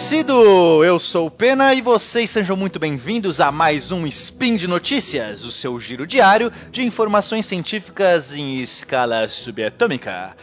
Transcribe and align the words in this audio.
Esclarecido! 0.00 0.82
Eu 0.82 0.98
sou 0.98 1.26
o 1.26 1.30
Pena 1.30 1.74
e 1.74 1.82
vocês 1.82 2.30
sejam 2.30 2.56
muito 2.56 2.78
bem-vindos 2.78 3.38
a 3.38 3.52
mais 3.52 3.92
um 3.92 4.06
Spin 4.06 4.56
de 4.56 4.66
Notícias, 4.66 5.44
o 5.44 5.50
seu 5.50 5.78
giro 5.78 6.06
diário 6.06 6.50
de 6.70 6.82
informações 6.82 7.44
científicas 7.44 8.34
em 8.34 8.60
escala 8.60 9.28
subatômica. 9.28 10.34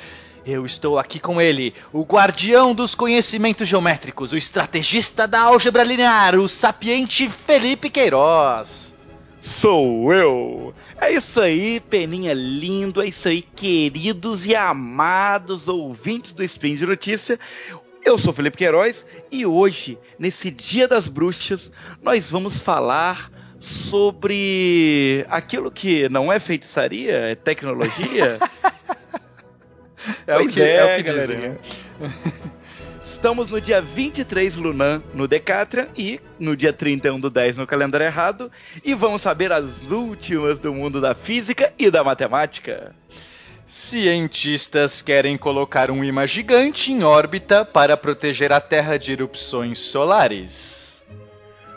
Eu 0.46 0.64
estou 0.64 1.00
aqui 1.00 1.20
com 1.20 1.42
ele, 1.42 1.74
o 1.92 2.04
guardião 2.04 2.76
dos 2.76 2.94
conhecimentos 2.94 3.68
geométricos, 3.68 4.32
o 4.32 4.38
estrategista 4.38 5.28
da 5.28 5.42
álgebra 5.42 5.84
linear, 5.84 6.36
o 6.36 6.48
sapiente 6.48 7.28
Felipe 7.28 7.90
Queiroz. 7.90 8.96
Sou 9.42 10.14
eu! 10.14 10.74
É 11.02 11.12
isso 11.12 11.42
aí, 11.42 11.80
Peninha 11.80 12.34
lindo, 12.34 13.02
é 13.02 13.08
isso 13.08 13.28
aí, 13.28 13.42
queridos 13.42 14.46
e 14.46 14.56
amados 14.56 15.68
ouvintes 15.68 16.32
do 16.34 16.44
Spin 16.44 16.76
de 16.76 16.86
Notícia. 16.86 17.40
Eu 18.08 18.18
sou 18.18 18.32
Felipe 18.32 18.56
Queiroz 18.56 19.06
e 19.30 19.46
hoje, 19.46 19.98
nesse 20.18 20.50
Dia 20.50 20.88
das 20.88 21.10
Bruxas, 21.10 21.70
nós 22.02 22.32
vamos 22.32 22.58
falar 22.58 23.30
sobre 23.60 25.26
aquilo 25.28 25.70
que 25.70 26.08
não 26.08 26.32
é 26.32 26.40
feitiçaria, 26.40 27.12
é 27.12 27.36
tecnologia. 27.36 28.40
é, 30.26 30.38
o 30.38 30.48
que, 30.48 30.62
é, 30.62 30.76
é 30.78 30.86
o 30.86 31.04
que 31.04 31.12
dizem, 31.12 31.38
né? 31.38 31.58
Estamos 33.04 33.50
no 33.50 33.60
dia 33.60 33.82
23 33.82 34.56
Lunan 34.56 35.04
no 35.14 35.28
Decatran 35.28 35.88
e 35.94 36.22
no 36.40 36.56
dia 36.56 36.72
31 36.72 37.20
do 37.20 37.30
10 37.30 37.58
no 37.58 37.68
calendário 37.68 38.06
errado 38.06 38.50
e 38.86 38.94
vamos 38.94 39.22
saber 39.22 39.52
as 39.52 39.82
últimas 39.82 40.62
do 40.62 40.74
mundo 40.74 41.02
da 41.02 41.14
física 41.14 41.74
e 41.78 41.92
da 41.92 42.06
matemática. 42.06 42.96
Cientistas 43.68 45.02
querem 45.02 45.38
colocar 45.38 45.92
um 45.92 46.02
imã 46.02 46.26
gigante 46.26 46.94
em 46.94 47.04
órbita 47.04 47.66
para 47.66 47.98
proteger 47.98 48.54
a 48.54 48.62
Terra 48.62 48.98
de 48.98 49.12
erupções 49.12 49.80
solares. 49.80 51.04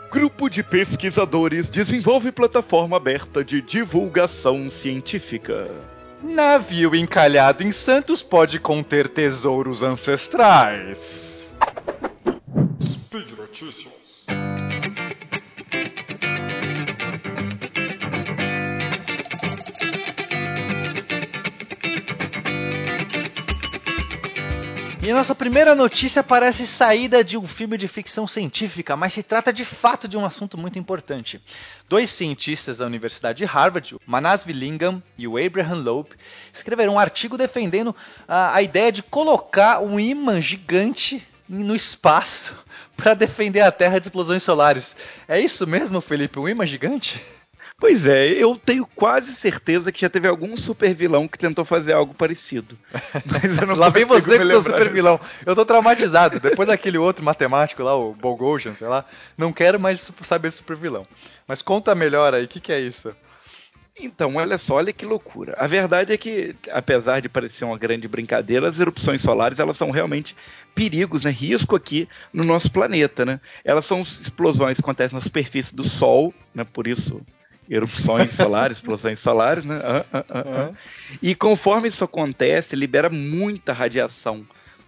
Grupo 0.09 0.49
de 0.49 0.63
pesquisadores 0.63 1.69
desenvolve 1.69 2.31
plataforma 2.31 2.95
aberta 2.95 3.43
de 3.43 3.61
divulgação 3.61 4.69
científica. 4.69 5.69
Navio 6.23 6.95
encalhado 6.95 7.61
em 7.61 7.71
Santos 7.71 8.23
pode 8.23 8.57
conter 8.57 9.09
tesouros 9.09 9.83
ancestrais. 9.83 11.53
Speed 12.81 13.31
Notícias. 13.37 14.00
E 25.11 25.13
nossa 25.13 25.35
primeira 25.35 25.75
notícia 25.75 26.23
parece 26.23 26.65
saída 26.65 27.21
de 27.21 27.37
um 27.37 27.45
filme 27.45 27.77
de 27.77 27.85
ficção 27.85 28.25
científica, 28.25 28.95
mas 28.95 29.11
se 29.11 29.21
trata 29.21 29.51
de 29.51 29.65
fato 29.65 30.07
de 30.07 30.17
um 30.17 30.25
assunto 30.25 30.57
muito 30.57 30.79
importante. 30.79 31.41
Dois 31.89 32.09
cientistas 32.09 32.77
da 32.77 32.85
Universidade 32.85 33.39
de 33.39 33.43
Harvard, 33.43 33.93
o 33.93 33.99
Manasvi 34.05 34.53
Lingam 34.53 35.03
e 35.17 35.27
o 35.27 35.37
Abraham 35.37 35.83
Loeb, 35.83 36.11
escreveram 36.53 36.93
um 36.93 36.99
artigo 36.99 37.37
defendendo 37.37 37.93
a, 38.25 38.55
a 38.55 38.61
ideia 38.61 38.89
de 38.89 39.03
colocar 39.03 39.81
um 39.81 39.99
ímã 39.99 40.39
gigante 40.39 41.21
no 41.49 41.75
espaço 41.75 42.55
para 42.95 43.13
defender 43.13 43.59
a 43.59 43.69
Terra 43.69 43.99
de 43.99 44.05
explosões 44.05 44.43
solares. 44.43 44.95
É 45.27 45.37
isso 45.41 45.67
mesmo, 45.67 45.99
Felipe? 45.99 46.39
Um 46.39 46.47
ímã 46.47 46.65
gigante? 46.65 47.21
Pois 47.81 48.05
é, 48.05 48.27
eu 48.27 48.55
tenho 48.55 48.85
quase 48.85 49.33
certeza 49.33 49.91
que 49.91 50.01
já 50.01 50.07
teve 50.07 50.27
algum 50.27 50.55
super 50.55 50.93
vilão 50.93 51.27
que 51.27 51.35
tentou 51.35 51.65
fazer 51.65 51.93
algo 51.93 52.13
parecido. 52.13 52.77
lá 53.75 53.89
vem 53.89 54.05
você 54.05 54.37
com 54.37 54.45
seu 54.45 54.61
super 54.61 54.87
vilão. 54.87 55.19
Eu 55.43 55.55
tô 55.55 55.65
traumatizado. 55.65 56.39
Depois 56.39 56.67
daquele 56.67 56.99
outro 56.99 57.25
matemático 57.25 57.81
lá, 57.81 57.95
o 57.97 58.13
Bogosian, 58.13 58.75
sei 58.75 58.87
lá, 58.87 59.03
não 59.35 59.51
quero 59.51 59.79
mais 59.79 60.11
saber 60.21 60.51
super 60.51 60.77
vilão. 60.77 61.07
Mas 61.47 61.63
conta 61.63 61.95
melhor 61.95 62.35
aí, 62.35 62.45
o 62.45 62.47
que, 62.47 62.59
que 62.59 62.71
é 62.71 62.79
isso? 62.79 63.15
Então, 63.99 64.35
olha 64.35 64.59
só, 64.59 64.75
olha 64.75 64.93
que 64.93 65.03
loucura. 65.03 65.55
A 65.57 65.65
verdade 65.65 66.13
é 66.13 66.17
que, 66.17 66.55
apesar 66.71 67.19
de 67.19 67.29
parecer 67.29 67.65
uma 67.65 67.79
grande 67.79 68.07
brincadeira, 68.07 68.69
as 68.69 68.79
erupções 68.79 69.23
solares 69.23 69.57
elas 69.57 69.75
são 69.75 69.89
realmente 69.89 70.35
perigos, 70.75 71.23
né? 71.23 71.31
risco 71.31 71.75
aqui 71.75 72.07
no 72.31 72.43
nosso 72.43 72.71
planeta. 72.71 73.25
Né? 73.25 73.41
Elas 73.65 73.87
são 73.87 74.03
explosões 74.03 74.75
que 74.77 74.83
acontecem 74.83 75.15
na 75.15 75.23
superfície 75.23 75.73
do 75.73 75.89
Sol, 75.89 76.31
né? 76.53 76.63
por 76.63 76.85
isso 76.85 77.19
erupções 77.69 78.33
solares, 78.33 78.77
explosões 78.79 79.19
solares, 79.19 79.63
né? 79.63 79.81
Uhum. 80.13 80.75
E 81.21 81.35
conforme 81.35 81.87
isso 81.87 82.03
acontece, 82.03 82.75
libera 82.75 83.09
muita 83.09 83.73
radiação, 83.73 84.45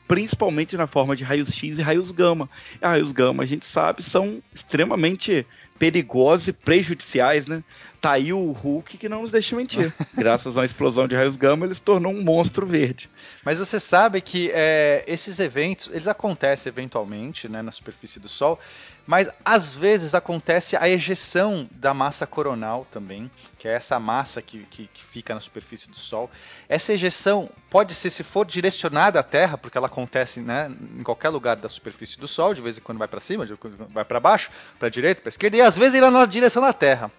principalmente 0.07 0.75
na 0.78 0.88
forma 0.88 1.16
de 1.16 1.23
raios 1.23 1.53
X 1.53 1.78
e 1.78 1.81
raios 1.81 2.11
gama. 2.11 2.50
E 2.81 2.85
raios 2.85 3.11
gama, 3.11 3.44
a 3.44 3.45
gente 3.45 3.66
sabe, 3.66 4.03
são 4.03 4.41
extremamente 4.53 5.45
perigosos 5.78 6.47
e 6.47 6.53
prejudiciais, 6.53 7.47
né? 7.47 7.63
Tá 8.03 8.11
aí 8.11 8.34
o 8.34 8.51
Hulk 8.51 8.97
que 8.97 9.07
não 9.07 9.22
nos 9.22 9.31
deixa 9.31 9.56
mentir. 9.56 9.94
Graças 10.13 10.57
a 10.57 10.59
uma 10.59 10.66
explosão 10.66 11.07
de 11.07 11.16
raios 11.16 11.38
gama, 11.38 11.66
ele 11.66 11.73
se 11.73 11.81
tornou 11.81 12.11
um 12.11 12.22
monstro 12.22 12.66
verde. 12.66 13.09
Mas 13.45 13.57
você 13.57 13.79
sabe 13.79 14.19
que 14.19 14.51
é, 14.53 15.06
esses 15.07 15.39
eventos, 15.39 15.89
eles 15.89 16.06
acontecem 16.06 16.69
eventualmente 16.69 17.47
né, 17.47 17.61
na 17.61 17.72
superfície 17.72 18.19
do 18.19 18.28
Sol, 18.28 18.59
mas 19.06 19.29
às 19.44 19.73
vezes 19.73 20.13
acontece 20.13 20.75
a 20.78 20.88
ejeção 20.89 21.67
da 21.72 21.94
massa 21.94 22.25
coronal 22.25 22.85
também, 22.90 23.29
que 23.59 23.67
é 23.67 23.73
essa 23.73 24.00
massa 24.00 24.41
que, 24.41 24.66
que, 24.69 24.88
que, 24.94 25.03
fica 25.05 25.34
na 25.34 25.40
superfície 25.40 25.90
do 25.90 25.97
Sol. 25.97 26.29
Essa 26.67 26.94
ejeção 26.94 27.50
pode 27.69 27.94
ser, 27.94 28.09
se 28.09 28.23
for 28.23 28.45
direcionada 28.45 29.19
à 29.19 29.23
Terra, 29.23 29.57
porque 29.57 29.78
ela 29.78 29.88
acontece 29.88 30.41
né, 30.41 30.69
em 30.97 31.03
qualquer 31.03 31.29
lugar 31.29 31.55
da 31.55 31.69
superfície 31.69 32.19
do 32.19 32.28
Sol, 32.28 32.53
de 32.53 32.61
vez 32.61 32.78
em 32.78 32.81
quando 32.81 32.97
vai 32.97 33.07
para 33.07 33.19
cima, 33.19 33.45
de 33.45 33.53
vez 33.53 33.59
em 33.59 33.61
quando 33.61 33.94
vai 33.94 34.05
para 34.05 34.19
baixo, 34.19 34.50
para 34.79 34.88
a 34.88 34.91
direita, 34.91 35.22
para 35.22 35.29
a 35.29 35.31
esquerda, 35.31 35.57
e 35.57 35.61
às 35.63 35.78
vezes 35.78 35.96
ele 35.96 36.06
é 36.06 36.09
na 36.09 36.25
direção 36.25 36.62
da 36.62 36.74
Terra. 36.74 37.12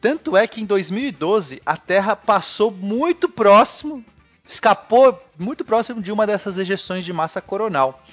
Tanto 0.00 0.36
é 0.36 0.46
que 0.46 0.60
em 0.60 0.66
2012 0.66 1.62
a 1.64 1.76
Terra 1.76 2.14
passou 2.14 2.70
muito 2.70 3.28
próximo, 3.28 4.04
escapou 4.44 5.20
muito 5.38 5.64
próximo 5.64 6.02
de 6.02 6.12
uma 6.12 6.26
dessas 6.26 6.58
ejeções 6.58 7.04
de 7.04 7.12
massa 7.12 7.40
coronal. 7.40 8.04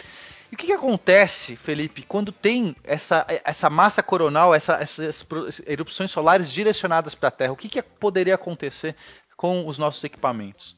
E 0.52 0.56
o 0.56 0.58
que, 0.58 0.68
que 0.68 0.72
acontece, 0.72 1.56
Felipe, 1.56 2.04
quando 2.04 2.32
tem 2.32 2.76
essa, 2.84 3.26
essa 3.44 3.70
massa 3.70 4.04
coronal, 4.04 4.54
essa, 4.54 4.76
essas 4.76 5.26
erupções 5.66 6.12
solares 6.12 6.52
direcionadas 6.52 7.16
para 7.16 7.30
a 7.30 7.32
Terra? 7.32 7.54
O 7.54 7.58
que, 7.58 7.68
que 7.68 7.82
poderia 7.82 8.36
acontecer 8.36 8.96
com 9.36 9.68
os 9.68 9.80
nossos 9.80 10.04
equipamentos? 10.04 10.78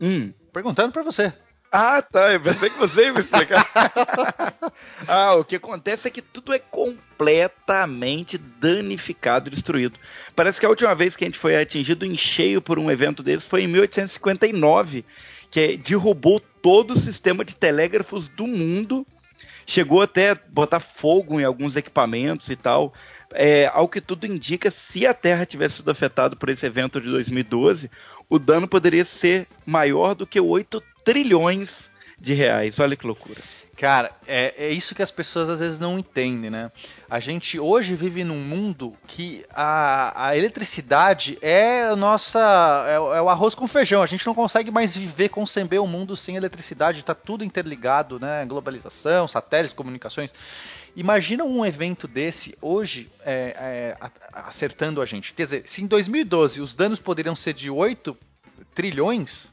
Hum. 0.00 0.32
Perguntando 0.52 0.92
para 0.92 1.02
você. 1.02 1.32
Ah, 1.74 2.02
tá. 2.02 2.34
Eu 2.34 2.40
pensei 2.40 2.68
que 2.68 2.78
você 2.78 3.06
ia 3.06 3.14
me 3.14 3.20
explicar. 3.20 3.66
ah, 5.08 5.36
o 5.36 5.44
que 5.44 5.56
acontece 5.56 6.06
é 6.06 6.10
que 6.10 6.20
tudo 6.20 6.52
é 6.52 6.58
completamente 6.58 8.36
danificado 8.36 9.48
destruído. 9.48 9.98
Parece 10.36 10.60
que 10.60 10.66
a 10.66 10.68
última 10.68 10.94
vez 10.94 11.16
que 11.16 11.24
a 11.24 11.26
gente 11.26 11.38
foi 11.38 11.56
atingido 11.56 12.04
em 12.04 12.14
cheio 12.14 12.60
por 12.60 12.78
um 12.78 12.90
evento 12.90 13.22
desse 13.22 13.48
foi 13.48 13.62
em 13.62 13.68
1859, 13.68 15.02
que 15.50 15.78
derrubou 15.78 16.40
todo 16.40 16.90
o 16.92 16.98
sistema 16.98 17.42
de 17.42 17.56
telégrafos 17.56 18.28
do 18.28 18.46
mundo. 18.46 19.06
Chegou 19.66 20.02
até 20.02 20.34
botar 20.34 20.80
fogo 20.80 21.40
em 21.40 21.44
alguns 21.44 21.74
equipamentos 21.74 22.50
e 22.50 22.56
tal. 22.56 22.92
É, 23.32 23.70
ao 23.72 23.88
que 23.88 24.02
tudo 24.02 24.26
indica, 24.26 24.70
se 24.70 25.06
a 25.06 25.14
Terra 25.14 25.46
tivesse 25.46 25.76
sido 25.76 25.90
afetada 25.90 26.36
por 26.36 26.50
esse 26.50 26.66
evento 26.66 27.00
de 27.00 27.08
2012, 27.08 27.90
o 28.28 28.38
dano 28.38 28.68
poderia 28.68 29.06
ser 29.06 29.46
maior 29.64 30.14
do 30.14 30.26
que 30.26 30.38
8 30.38 30.82
trilhões 31.04 31.90
de 32.18 32.34
reais. 32.34 32.78
Olha 32.78 32.96
que 32.96 33.06
loucura. 33.06 33.40
Cara, 33.76 34.12
é, 34.26 34.54
é, 34.56 34.70
isso 34.70 34.94
que 34.94 35.02
as 35.02 35.10
pessoas 35.10 35.48
às 35.48 35.58
vezes 35.58 35.78
não 35.78 35.98
entendem, 35.98 36.50
né? 36.50 36.70
A 37.10 37.18
gente 37.18 37.58
hoje 37.58 37.96
vive 37.96 38.22
num 38.22 38.38
mundo 38.38 38.96
que 39.08 39.44
a, 39.50 40.28
a 40.28 40.36
eletricidade 40.36 41.38
é 41.42 41.84
a 41.84 41.96
nossa. 41.96 42.84
É, 42.86 42.94
é, 42.94 43.20
o 43.20 43.28
arroz 43.28 43.54
com 43.54 43.66
feijão. 43.66 44.02
A 44.02 44.06
gente 44.06 44.26
não 44.26 44.34
consegue 44.34 44.70
mais 44.70 44.94
viver, 44.94 45.30
conceber 45.30 45.80
o 45.80 45.84
um 45.84 45.88
mundo 45.88 46.16
sem 46.16 46.36
eletricidade. 46.36 47.00
Está 47.00 47.14
tudo 47.14 47.44
interligado, 47.44 48.20
né? 48.20 48.44
Globalização, 48.44 49.26
satélites, 49.26 49.72
comunicações. 49.72 50.32
Imagina 50.94 51.42
um 51.42 51.64
evento 51.64 52.06
desse 52.06 52.54
hoje 52.60 53.10
é, 53.24 53.96
é 54.00 54.10
acertando 54.32 55.00
a 55.00 55.06
gente. 55.06 55.32
Quer 55.32 55.44
dizer, 55.44 55.62
se 55.66 55.82
em 55.82 55.86
2012 55.86 56.60
os 56.60 56.74
danos 56.74 57.00
poderiam 57.00 57.34
ser 57.34 57.54
de 57.54 57.70
8 57.70 58.16
trilhões, 58.74 59.52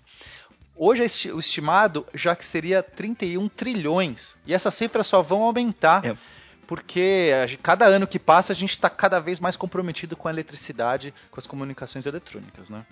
Hoje 0.82 1.30
o 1.34 1.40
estimado 1.40 2.08
já 2.14 2.34
que 2.34 2.46
seria 2.46 2.82
31 2.82 3.50
trilhões. 3.50 4.38
E 4.46 4.54
essas 4.54 4.74
cifras 4.74 5.08
só 5.08 5.22
vão 5.22 5.44
aumentar. 5.44 6.06
É. 6.06 6.18
Porque 6.66 7.32
cada 7.62 7.86
ano 7.86 8.08
que 8.08 8.18
passa 8.18 8.54
a 8.54 8.56
gente 8.56 8.70
está 8.70 8.90
cada 8.90 9.20
vez 9.20 9.40
mais 9.42 9.58
comprometido 9.58 10.16
com 10.16 10.28
a 10.30 10.32
eletricidade, 10.32 11.14
com 11.30 11.40
as 11.40 11.46
comunicações 11.46 12.06
eletrônicas, 12.06 12.70
né? 12.70 12.86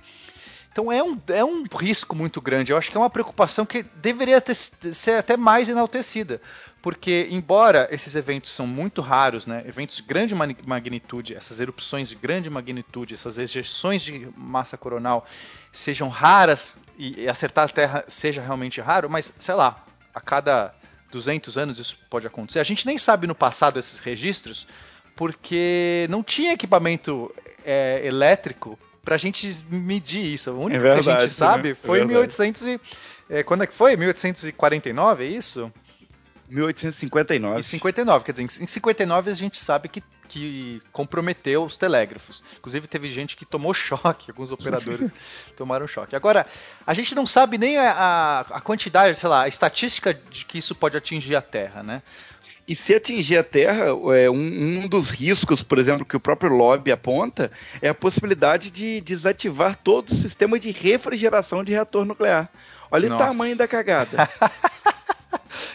Então 0.78 0.92
é 0.92 1.02
um, 1.02 1.20
é 1.30 1.44
um 1.44 1.64
risco 1.64 2.16
muito 2.16 2.40
grande. 2.40 2.72
Eu 2.72 2.78
acho 2.78 2.92
que 2.92 2.96
é 2.96 3.00
uma 3.00 3.10
preocupação 3.10 3.66
que 3.66 3.82
deveria 3.96 4.40
ter, 4.40 4.54
ser 4.54 5.18
até 5.18 5.36
mais 5.36 5.70
enaltecida. 5.70 6.40
Porque, 6.84 7.28
embora 7.32 7.88
esses 7.90 8.14
eventos 8.16 8.52
são 8.52 8.68
muito 8.68 9.02
raros, 9.02 9.48
né, 9.48 9.64
eventos 9.66 9.98
de 9.98 10.04
grande 10.04 10.36
magnitude, 10.36 11.34
essas 11.34 11.60
erupções 11.60 12.08
de 12.08 12.16
grande 12.16 12.48
magnitude, 12.48 13.16
essas 13.16 13.40
ejeções 13.40 14.04
de 14.04 14.30
massa 14.38 14.78
coronal 14.78 15.26
sejam 15.74 16.10
raras 16.10 16.78
e, 16.96 17.28
acertar 17.28 17.66
a 17.66 17.70
Terra 17.70 18.06
seja 18.08 18.40
realmente 18.40 18.80
raro, 18.80 19.10
mas 19.10 19.34
sei 19.40 19.56
lá, 19.56 19.84
a 20.14 20.22
cada 20.22 20.76
200 21.10 21.58
anos 21.58 21.80
isso 21.80 21.98
pode 22.08 22.28
acontecer. 22.28 22.60
A 22.60 22.64
gente 22.64 22.86
nem 22.86 23.00
sabe 23.00 23.26
no 23.26 23.34
passado 23.34 23.80
esses 23.80 23.98
registros, 23.98 24.68
porque 25.16 26.06
não 26.08 26.22
tinha 26.22 26.54
equipamento 26.54 27.34
é, 27.68 28.02
elétrico 28.06 28.80
para 29.04 29.16
a 29.16 29.18
gente 29.18 29.54
medir 29.70 30.24
isso. 30.24 30.52
O 30.52 30.62
único 30.62 30.78
é 30.78 30.80
verdade, 30.80 31.04
que 31.04 31.10
a 31.10 31.20
gente 31.22 31.34
sabe 31.34 31.70
né? 31.70 31.76
foi 31.76 32.02
em 32.02 32.06
1800 32.06 32.62
e, 32.66 32.82
é, 33.30 33.44
quando 33.44 33.64
é 33.64 33.68
que 33.68 33.74
foi? 33.74 33.96
1849, 33.98 35.26
é 35.26 35.28
isso? 35.28 35.72
1859. 36.50 37.60
Em 37.60 37.62
59, 37.62 38.24
quer 38.24 38.32
dizer, 38.32 38.64
em 38.64 38.68
59 38.68 39.30
a 39.30 39.34
gente 39.34 39.60
sabe 39.60 39.90
que, 39.90 40.02
que 40.30 40.82
comprometeu 40.94 41.64
os 41.64 41.76
telégrafos. 41.76 42.42
Inclusive 42.58 42.88
teve 42.88 43.10
gente 43.10 43.36
que 43.36 43.46
tomou 43.46 43.74
choque, 43.74 44.32
alguns 44.32 44.50
operadores 44.50 45.12
tomaram 45.58 45.86
choque. 45.88 46.16
Agora, 46.16 46.46
a 46.86 46.94
gente 46.94 47.14
não 47.14 47.26
sabe 47.26 47.58
nem 47.58 47.78
a, 47.78 48.46
a, 48.50 48.62
quantidade, 48.62 49.18
sei 49.20 49.28
lá, 49.28 49.42
a 49.44 49.48
estatística 49.48 50.14
de 50.14 50.46
que 50.46 50.58
isso 50.58 50.74
pode 50.74 50.96
atingir 50.96 51.36
a 51.36 51.42
Terra, 51.42 51.84
né? 51.84 52.02
E 52.68 52.76
se 52.76 52.94
atingir 52.94 53.38
a 53.38 53.44
Terra, 53.44 53.86
é, 54.14 54.30
um, 54.30 54.84
um, 54.84 54.88
dos 54.88 55.10
riscos, 55.10 55.64
por 55.64 55.80
exemplo, 55.80 56.06
que 56.06 56.18
o 56.18 56.20
próprio 56.20 56.52
lobby 56.52 56.92
aponta, 56.92 57.50
é 57.82 57.88
a 57.88 57.94
possibilidade 57.94 58.70
de 58.70 59.00
desativar 59.00 59.78
todo 59.82 60.10
o 60.10 60.16
sistema 60.16 60.60
de 60.60 60.72
refrigeração 60.72 61.64
de 61.64 61.72
reator 61.72 62.04
nuclear. 62.04 62.50
Olha 62.92 63.08
Nossa. 63.08 63.24
o 63.24 63.28
tamanho 63.30 63.58
da 63.58 63.68
cagada. 63.68 64.30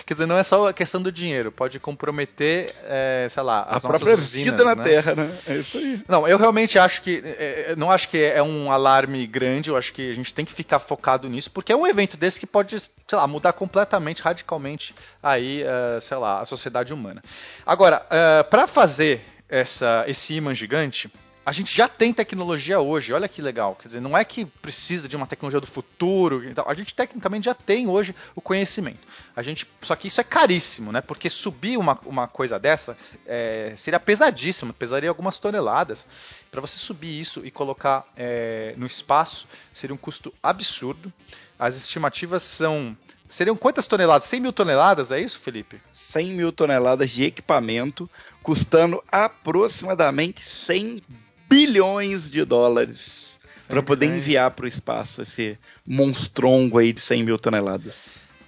Quer 0.07 0.15
dizer, 0.15 0.27
não 0.27 0.37
é 0.37 0.43
só 0.43 0.69
a 0.69 0.73
questão 0.73 1.01
do 1.03 1.11
dinheiro, 1.11 1.53
pode 1.53 1.79
comprometer, 1.79 2.75
é, 2.85 3.27
sei 3.29 3.43
lá, 3.43 3.63
as 3.69 3.85
a 3.85 3.89
própria 3.89 4.15
usinas, 4.15 4.51
vida 4.51 4.65
na 4.65 4.75
né? 4.75 4.85
Terra, 4.85 5.15
né? 5.15 5.39
É 5.47 5.57
isso 5.57 5.79
aí. 5.79 6.03
Não, 6.09 6.27
eu 6.27 6.39
realmente 6.39 6.79
acho 6.79 7.03
que, 7.03 7.23
é, 7.25 7.73
é, 7.73 7.77
não 7.77 7.91
acho 7.91 8.09
que 8.09 8.19
é 8.19 8.43
um 8.43 8.71
alarme 8.71 9.27
grande, 9.27 9.71
eu 9.71 9.77
acho 9.77 9.93
que 9.93 10.11
a 10.11 10.15
gente 10.15 10.33
tem 10.33 10.45
que 10.45 10.53
ficar 10.53 10.79
focado 10.79 11.29
nisso, 11.29 11.51
porque 11.51 11.73
é 11.73 11.77
um 11.77 11.87
evento 11.87 12.17
desse 12.17 12.39
que 12.39 12.47
pode, 12.47 12.79
sei 12.81 13.19
lá, 13.19 13.27
mudar 13.27 13.53
completamente, 13.53 14.23
radicalmente 14.23 14.95
aí, 15.23 15.63
uh, 15.63 16.01
sei 16.01 16.17
lá, 16.17 16.41
a 16.41 16.45
sociedade 16.45 16.93
humana. 16.93 17.23
Agora, 17.65 18.03
uh, 18.07 18.45
para 18.49 18.67
fazer 18.67 19.21
essa, 19.49 20.05
esse 20.07 20.35
imã 20.35 20.55
gigante, 20.55 21.11
a 21.45 21.51
gente 21.51 21.77
já 21.77 21.89
tem 21.89 22.13
tecnologia 22.13 22.79
hoje, 22.79 23.13
olha 23.13 23.29
que 23.29 23.43
legal. 23.43 23.75
Quer 23.75 23.89
dizer, 23.89 24.01
não 24.01 24.17
é 24.17 24.25
que 24.25 24.45
precisa 24.45 25.09
de 25.09 25.17
uma 25.17 25.27
tecnologia 25.27 25.61
do 25.61 25.67
futuro, 25.67 26.41
a 26.65 26.75
gente 26.75 26.95
tecnicamente 26.95 27.47
já 27.47 27.55
tem 27.55 27.89
hoje 27.89 28.15
o 28.37 28.41
conhecimento. 28.41 29.01
A 29.35 29.43
gente, 29.43 29.67
só 29.83 29.97
que 29.97 30.07
isso 30.07 30.21
é 30.21 30.25
caríssimo, 30.25 30.93
né? 30.93 31.01
Porque 31.01 31.29
subir 31.29 31.77
uma, 31.77 31.99
uma 32.07 32.29
coisa 32.29 32.61
dessa 32.61 32.97
é, 33.27 33.73
seria 33.77 33.99
pesadíssimo, 33.99 34.73
pesaria 34.73 35.09
algumas 35.09 35.39
toneladas. 35.39 36.07
Para 36.51 36.61
você 36.61 36.79
subir 36.79 37.21
isso 37.21 37.45
e 37.45 37.51
colocar 37.51 38.07
é, 38.17 38.75
no 38.77 38.87
espaço 38.87 39.49
seria 39.73 39.95
um 39.95 39.99
custo 39.99 40.33
absurdo. 40.41 41.13
As 41.59 41.77
estimativas 41.77 42.45
são. 42.45 42.97
Seriam 43.29 43.57
quantas 43.57 43.87
toneladas? 43.87 44.29
100 44.29 44.41
mil 44.41 44.53
toneladas, 44.53 45.11
é 45.11 45.19
isso, 45.19 45.41
Felipe? 45.41 45.81
100 45.91 46.35
mil 46.35 46.53
toneladas 46.53 47.11
de 47.11 47.25
equipamento, 47.25 48.09
custando 48.43 49.03
aproximadamente 49.11 50.43
100 50.43 51.03
bilhões 51.53 52.31
de 52.31 52.45
dólares 52.47 53.27
para 53.69 53.83
poder 53.83 54.07
enviar 54.07 54.51
para 54.53 54.65
o 54.65 54.69
espaço 54.69 55.21
esse 55.21 55.59
monstrongo 55.87 56.79
aí 56.79 56.95
de 56.95 57.01
100 57.01 57.25
mil 57.25 57.39
toneladas. 57.39 57.95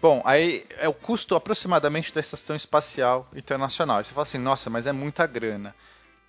Bom, 0.00 0.22
aí 0.24 0.64
é 0.78 0.88
o 0.88 0.94
custo 0.94 1.34
aproximadamente 1.34 2.14
da 2.14 2.20
Estação 2.20 2.56
Espacial 2.56 3.28
Internacional. 3.36 3.98
Aí 3.98 4.04
você 4.04 4.12
fala 4.12 4.22
assim, 4.22 4.38
nossa, 4.38 4.70
mas 4.70 4.86
é 4.86 4.92
muita 4.92 5.26
grana. 5.26 5.74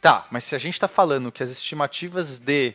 Tá, 0.01 0.27
mas 0.29 0.43
se 0.43 0.53
a 0.53 0.57
gente 0.57 0.73
está 0.73 0.87
falando 0.87 1.31
que 1.31 1.41
as 1.41 1.49
estimativas 1.49 2.39
de, 2.39 2.73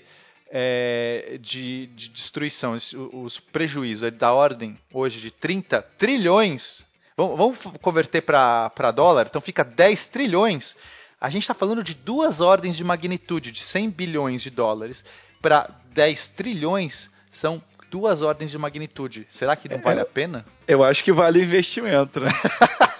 é, 0.50 1.38
de, 1.40 1.86
de, 1.88 2.08
destruição, 2.08 2.76
os 3.12 3.38
prejuízos 3.38 4.08
é 4.08 4.10
da 4.10 4.32
ordem 4.32 4.76
hoje 4.92 5.20
de 5.20 5.30
30 5.30 5.82
trilhões, 5.98 6.84
vamos, 7.16 7.36
vamos 7.36 7.58
converter 7.80 8.22
para 8.22 8.90
dólar, 8.94 9.26
então 9.28 9.40
fica 9.40 9.62
10 9.62 10.06
trilhões 10.06 10.74
a 11.20 11.28
gente 11.28 11.42
está 11.42 11.54
falando 11.54 11.82
de 11.82 11.94
duas 11.94 12.40
ordens 12.40 12.76
de 12.76 12.82
magnitude, 12.82 13.52
de 13.52 13.60
100 13.60 13.90
bilhões 13.90 14.42
de 14.42 14.50
dólares 14.50 15.04
para 15.42 15.68
10 15.92 16.28
trilhões, 16.30 17.10
são 17.30 17.62
duas 17.90 18.22
ordens 18.22 18.50
de 18.50 18.58
magnitude. 18.58 19.26
Será 19.28 19.54
que 19.54 19.68
não 19.68 19.76
é, 19.76 19.80
vale 19.80 20.00
a 20.00 20.06
pena? 20.06 20.46
Eu 20.66 20.82
acho 20.82 21.04
que 21.04 21.12
vale 21.12 21.40
o 21.40 21.42
investimento, 21.42 22.20
né? 22.20 22.30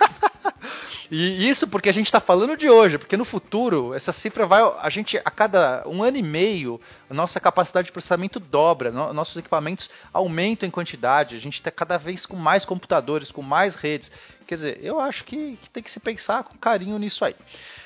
E 1.11 1.49
isso 1.49 1.67
porque 1.67 1.89
a 1.89 1.93
gente 1.93 2.07
está 2.07 2.21
falando 2.21 2.57
de 2.57 2.71
hoje, 2.71 2.97
porque 2.97 3.17
no 3.17 3.25
futuro 3.25 3.93
essa 3.95 4.13
cifra 4.13 4.47
vai. 4.47 4.63
A 4.81 4.89
gente, 4.89 5.19
a 5.19 5.31
cada 5.31 5.83
um 5.85 6.05
ano 6.05 6.17
e 6.17 6.23
meio, 6.23 6.81
a 7.11 7.15
nossa 7.15 7.41
capacidade 7.41 7.87
de 7.87 7.93
processamento 7.93 8.39
dobra, 8.39 8.93
no, 8.93 9.13
nossos 9.13 9.37
equipamentos 9.37 9.91
aumentam 10.13 10.69
em 10.69 10.71
quantidade, 10.71 11.35
a 11.35 11.41
gente 11.41 11.55
está 11.55 11.69
cada 11.69 11.99
vez 11.99 12.25
com 12.25 12.37
mais 12.37 12.65
computadores, 12.65 13.33
com 13.33 13.43
mais 13.43 13.75
redes. 13.75 14.13
Quer 14.47 14.55
dizer, 14.55 14.79
eu 14.85 15.01
acho 15.01 15.25
que, 15.25 15.59
que 15.61 15.69
tem 15.71 15.83
que 15.83 15.91
se 15.91 15.99
pensar 15.99 16.45
com 16.45 16.57
carinho 16.57 16.97
nisso 16.97 17.25
aí. 17.25 17.35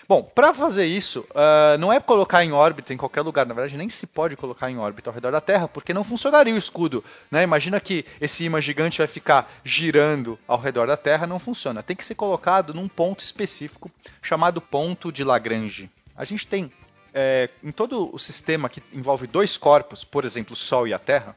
Bom, 0.07 0.23
para 0.23 0.53
fazer 0.53 0.85
isso, 0.85 1.21
uh, 1.31 1.79
não 1.79 1.93
é 1.93 1.99
colocar 1.99 2.45
em 2.45 2.53
órbita 2.53 2.93
em 2.93 2.97
qualquer 2.97 3.23
lugar, 3.23 3.47
na 3.47 3.55
verdade 3.55 3.77
nem 3.77 3.89
se 3.89 4.07
pode 4.07 4.37
colocar 4.37 4.71
em 4.71 4.77
órbita 4.77 5.09
ao 5.09 5.15
redor 5.15 5.33
da 5.33 5.41
Terra, 5.41 5.67
porque 5.67 5.95
não 5.95 6.05
funcionaria 6.05 6.55
o 6.55 6.59
escudo. 6.59 7.03
Né? 7.31 7.43
Imagina 7.43 7.81
que 7.81 8.05
esse 8.21 8.45
imã 8.45 8.61
gigante 8.61 8.99
vai 8.99 9.07
ficar 9.07 9.51
girando 9.65 10.39
ao 10.47 10.59
redor 10.59 10.87
da 10.87 10.97
Terra, 10.97 11.27
não 11.27 11.39
funciona. 11.39 11.83
Tem 11.83 11.97
que 11.97 12.05
ser 12.05 12.15
colocado 12.15 12.75
num 12.75 12.87
ponto 12.87 13.25
específico 13.25 13.91
chamado 14.21 14.61
ponto 14.61 15.11
de 15.11 15.25
Lagrange. 15.25 15.91
A 16.15 16.25
gente 16.25 16.47
tem 16.47 16.71
é, 17.15 17.49
em 17.63 17.73
todo 17.73 18.15
o 18.15 18.19
sistema 18.19 18.69
que 18.69 18.83
envolve 18.93 19.27
dois 19.27 19.57
corpos, 19.57 20.05
por 20.05 20.25
exemplo, 20.25 20.53
o 20.53 20.57
Sol 20.57 20.87
e 20.87 20.93
a 20.93 20.99
Terra, 20.99 21.35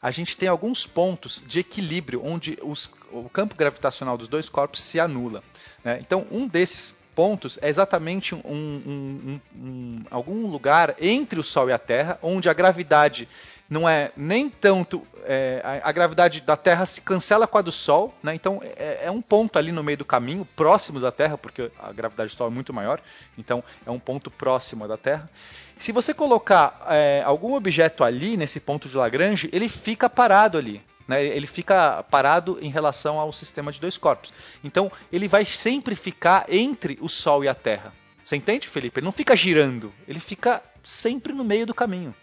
a 0.00 0.10
gente 0.10 0.36
tem 0.36 0.48
alguns 0.48 0.86
pontos 0.86 1.42
de 1.46 1.60
equilíbrio 1.60 2.22
onde 2.24 2.58
os, 2.62 2.90
o 3.10 3.28
campo 3.28 3.54
gravitacional 3.54 4.16
dos 4.16 4.28
dois 4.28 4.48
corpos 4.48 4.80
se 4.80 4.98
anula. 4.98 5.42
Né? 5.84 5.98
Então, 6.00 6.26
um 6.30 6.46
desses 6.46 6.96
pontos 7.18 7.58
é 7.60 7.68
exatamente 7.68 8.32
um, 8.32 8.40
um, 8.46 9.40
um, 9.58 10.02
algum 10.08 10.46
lugar 10.46 10.94
entre 11.00 11.40
o 11.40 11.42
Sol 11.42 11.68
e 11.68 11.72
a 11.72 11.78
Terra, 11.78 12.16
onde 12.22 12.48
a 12.48 12.52
gravidade 12.52 13.28
não 13.68 13.88
é 13.88 14.12
nem 14.16 14.48
tanto. 14.48 15.04
É, 15.24 15.60
a, 15.64 15.88
a, 15.88 15.90
gravidade 15.90 16.40
da 16.42 16.56
Terra 16.56 16.86
se 16.86 17.00
cancela 17.00 17.44
com 17.48 17.58
a 17.58 17.60
do 17.60 17.72
Sol, 17.72 18.14
né? 18.22 18.36
então 18.36 18.62
é, 18.62 19.00
é, 19.06 19.10
um 19.10 19.20
ponto 19.20 19.58
ali 19.58 19.72
no 19.72 19.82
meio 19.82 19.98
do 19.98 20.04
caminho, 20.04 20.46
próximo 20.54 21.00
da 21.00 21.10
Terra, 21.10 21.36
porque 21.36 21.72
a 21.76 21.92
gravidade 21.92 22.32
do 22.32 22.36
Sol 22.36 22.46
é 22.46 22.50
muito 22.50 22.72
maior, 22.72 23.00
então 23.36 23.64
é 23.84 23.90
um 23.90 23.98
ponto 23.98 24.30
próximo 24.30 24.86
da 24.86 24.96
Terra. 24.96 25.28
Se 25.76 25.90
você 25.90 26.14
colocar 26.14 26.86
é, 26.88 27.20
algum 27.26 27.54
objeto 27.54 28.04
ali, 28.04 28.36
nesse 28.36 28.60
ponto 28.60 28.88
de 28.88 28.96
Lagrange, 28.96 29.50
ele 29.52 29.68
fica 29.68 30.08
parado 30.08 30.56
ali 30.56 30.80
né, 31.08 31.24
ele 31.24 31.46
fica 31.46 32.02
parado 32.04 32.58
em 32.60 32.70
relação 32.70 33.18
ao 33.18 33.32
sistema 33.32 33.72
de 33.72 33.80
dois 33.80 33.96
corpos. 33.96 34.32
Então, 34.62 34.92
ele 35.10 35.26
vai 35.26 35.44
sempre 35.44 35.94
ficar 35.94 36.44
entre 36.48 36.98
o 37.00 37.08
Sol 37.08 37.42
e 37.42 37.48
a 37.48 37.54
Terra. 37.54 37.92
Você 38.22 38.36
entende, 38.36 38.68
Felipe? 38.68 39.00
Ele 39.00 39.06
não 39.06 39.12
fica 39.12 39.34
girando, 39.34 39.90
ele 40.06 40.20
fica 40.20 40.62
sempre 40.84 41.32
no 41.32 41.42
meio 41.42 41.66
do 41.66 41.72
caminho. 41.72 42.14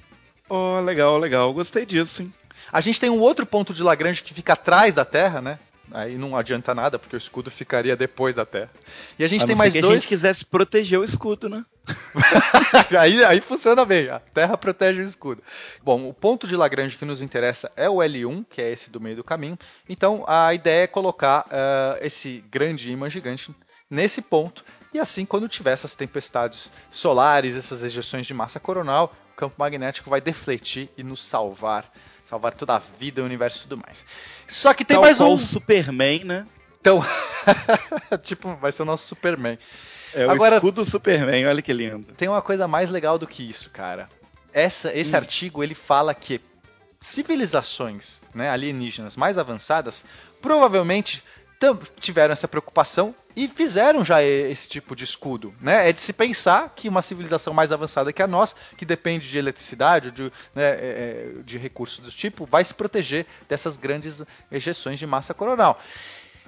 Oh, 0.47 0.79
legal, 0.79 1.17
legal. 1.17 1.51
Gostei 1.51 1.83
disso, 1.83 2.21
hein? 2.21 2.33
A 2.71 2.79
gente 2.79 2.99
tem 2.99 3.09
um 3.09 3.19
outro 3.19 3.45
ponto 3.45 3.73
de 3.73 3.81
Lagrange 3.81 4.21
que 4.21 4.33
fica 4.33 4.53
atrás 4.53 4.93
da 4.93 5.03
Terra, 5.03 5.41
né? 5.41 5.59
Aí 5.91 6.17
não 6.17 6.35
adianta 6.35 6.73
nada, 6.73 6.99
porque 6.99 7.15
o 7.15 7.17
escudo 7.17 7.49
ficaria 7.49 7.95
depois 7.95 8.35
da 8.35 8.45
Terra. 8.45 8.71
E 9.17 9.23
a 9.23 9.27
gente 9.27 9.43
a 9.43 9.47
tem 9.47 9.55
mais 9.55 9.73
que 9.73 9.81
dois. 9.81 9.91
Se 9.93 9.97
a 9.97 9.99
gente 10.01 10.09
quisesse 10.09 10.45
proteger 10.45 10.99
o 10.99 11.03
escudo, 11.03 11.49
né? 11.49 11.65
aí, 12.99 13.23
aí 13.23 13.41
funciona 13.41 13.85
bem. 13.85 14.09
A 14.09 14.19
Terra 14.19 14.57
protege 14.57 15.01
o 15.01 15.05
escudo. 15.05 15.43
Bom, 15.83 16.09
o 16.09 16.13
ponto 16.13 16.47
de 16.47 16.55
Lagrange 16.55 16.97
que 16.97 17.05
nos 17.05 17.21
interessa 17.21 17.71
é 17.75 17.89
o 17.89 17.97
L1, 17.97 18.45
que 18.49 18.61
é 18.61 18.71
esse 18.71 18.89
do 18.89 18.99
meio 18.99 19.15
do 19.15 19.23
caminho. 19.23 19.57
Então 19.87 20.23
a 20.27 20.53
ideia 20.53 20.83
é 20.83 20.87
colocar 20.87 21.45
uh, 21.47 21.97
esse 22.01 22.43
grande 22.49 22.91
imã 22.91 23.09
gigante 23.09 23.53
nesse 23.89 24.21
ponto. 24.21 24.63
E 24.93 24.99
assim, 24.99 25.25
quando 25.25 25.49
tiver 25.49 25.71
essas 25.71 25.95
tempestades 25.95 26.71
solares, 26.89 27.55
essas 27.55 27.83
ejeções 27.83 28.25
de 28.25 28.33
massa 28.33 28.59
coronal, 28.59 29.13
o 29.33 29.35
campo 29.35 29.55
magnético 29.57 30.09
vai 30.09 30.21
defletir 30.21 30.89
e 30.97 31.03
nos 31.03 31.23
salvar 31.23 31.91
salvar 32.25 32.53
toda 32.53 32.75
a 32.75 32.79
vida, 32.79 33.21
o 33.21 33.25
universo 33.25 33.59
e 33.59 33.61
tudo 33.67 33.77
mais. 33.85 34.03
Só 34.47 34.73
que 34.73 34.83
tem 34.83 34.95
Tal 34.95 35.03
mais 35.03 35.19
um. 35.19 35.37
Superman, 35.37 36.23
né? 36.23 36.47
Então, 36.81 37.01
tipo, 38.23 38.55
vai 38.55 38.71
ser 38.71 38.81
o 38.81 38.85
nosso 38.85 39.07
Superman. 39.07 39.57
É 40.15 40.23
Agora, 40.23 40.55
o 40.55 40.57
escudo 40.57 40.85
Superman, 40.85 41.45
olha 41.45 41.61
que 41.61 41.73
lindo. 41.73 42.13
Tem 42.13 42.29
uma 42.29 42.41
coisa 42.41 42.67
mais 42.69 42.89
legal 42.89 43.19
do 43.19 43.27
que 43.27 43.47
isso, 43.47 43.69
cara. 43.69 44.07
Essa, 44.53 44.95
esse 44.95 45.13
hum. 45.13 45.17
artigo 45.17 45.61
ele 45.61 45.75
fala 45.75 46.13
que 46.13 46.39
civilizações 47.01 48.21
né, 48.33 48.49
alienígenas 48.49 49.17
mais 49.17 49.37
avançadas 49.37 50.05
provavelmente 50.41 51.21
tiveram 51.99 52.31
essa 52.31 52.47
preocupação 52.47 53.13
e 53.35 53.47
fizeram 53.47 54.03
já 54.05 54.23
esse 54.23 54.69
tipo 54.69 54.95
de 54.95 55.03
escudo. 55.03 55.53
Né? 55.59 55.89
É 55.89 55.93
de 55.93 55.99
se 55.99 56.13
pensar 56.13 56.71
que 56.75 56.87
uma 56.87 57.01
civilização 57.01 57.53
mais 57.53 57.71
avançada 57.71 58.13
que 58.13 58.21
a 58.21 58.27
nossa, 58.27 58.55
que 58.77 58.85
depende 58.85 59.29
de 59.29 59.37
eletricidade, 59.37 60.11
de, 60.11 60.23
né, 60.53 60.63
é, 60.63 60.71
é, 60.79 61.43
de 61.43 61.57
recursos 61.57 61.99
do 61.99 62.11
tipo, 62.11 62.45
vai 62.45 62.63
se 62.63 62.73
proteger 62.73 63.25
dessas 63.49 63.75
grandes 63.75 64.21
ejeções 64.49 64.97
de 64.97 65.05
massa 65.05 65.33
coronal. 65.33 65.79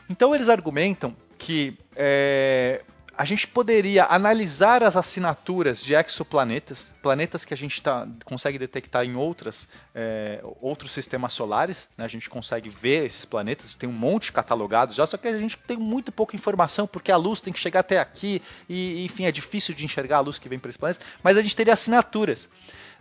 Então 0.10 0.34
eles 0.34 0.48
argumentam 0.48 1.16
que 1.38 1.78
é, 1.96 2.82
a 3.18 3.26
gente 3.26 3.48
poderia 3.48 4.06
analisar 4.06 4.84
as 4.84 4.96
assinaturas 4.96 5.84
de 5.84 5.96
exoplanetas, 5.96 6.94
planetas 7.02 7.44
que 7.44 7.54
a 7.54 7.58
gente 7.58 7.82
tá, 7.82 8.08
consegue 8.24 8.60
detectar 8.60 9.04
em 9.04 9.16
outras, 9.16 9.68
é, 9.96 10.40
outros 10.62 10.92
sistemas 10.92 11.34
solares. 11.34 11.90
Né? 11.98 12.06
A 12.06 12.08
gente 12.08 12.30
consegue 12.30 12.70
ver 12.70 13.08
esses 13.08 13.26
planetas, 13.26 13.74
tem 13.74 13.90
um 13.90 13.94
monte 13.94 14.32
catalogados 14.32 14.96
já, 14.96 15.06
só 15.08 15.18
que 15.18 15.28
a 15.28 15.38
gente 15.38 15.58
tem 15.58 15.78
muito 15.78 16.12
pouca 16.12 16.36
informação 16.36 16.86
porque 16.86 17.12
a 17.12 17.18
luz 17.18 17.42
tem 17.42 17.52
que 17.52 17.60
chegar 17.60 17.80
até 17.80 18.00
aqui 18.00 18.40
e, 18.70 19.04
enfim, 19.04 19.26
é 19.26 19.32
difícil 19.32 19.74
de 19.74 19.84
enxergar 19.84 20.18
a 20.18 20.22
luz 20.22 20.38
que 20.38 20.48
vem 20.48 20.60
para 20.60 20.70
esses 20.70 20.78
planetas. 20.78 21.04
Mas 21.24 21.38
a 21.38 21.42
gente 21.42 21.56
teria 21.56 21.74
assinaturas, 21.74 22.48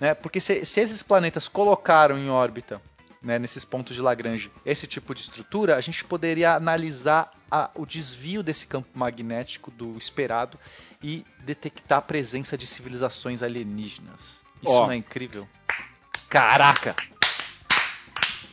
né? 0.01 0.15
porque 0.15 0.41
se, 0.41 0.65
se 0.65 0.81
esses 0.81 1.03
planetas 1.03 1.47
colocaram 1.47 2.17
em 2.17 2.31
órbita 2.31 2.81
né, 3.23 3.39
nesses 3.39 3.65
pontos 3.65 3.95
de 3.95 4.03
Lagrange, 4.03 4.51
esse 4.65 4.87
tipo 4.87 5.15
de 5.15 5.23
estrutura, 5.23 5.77
a 5.77 5.81
gente 5.81 6.05
poderia 6.05 6.55
analisar 6.55 7.33
a, 7.51 7.71
o 7.75 7.87
desvio 7.87 8.43
desse 8.43 8.67
campo 8.67 8.89
magnético 8.95 9.71
do 9.71 9.97
esperado 9.97 10.59
e 11.03 11.25
detectar 11.41 11.99
a 11.99 12.03
presença 12.03 12.57
de 12.57 12.67
civilizações 12.67 13.43
alienígenas. 13.43 14.43
Isso 14.63 14.73
oh. 14.73 14.87
não 14.87 14.93
é 14.93 14.97
incrível? 14.97 15.47
Caraca! 16.29 16.97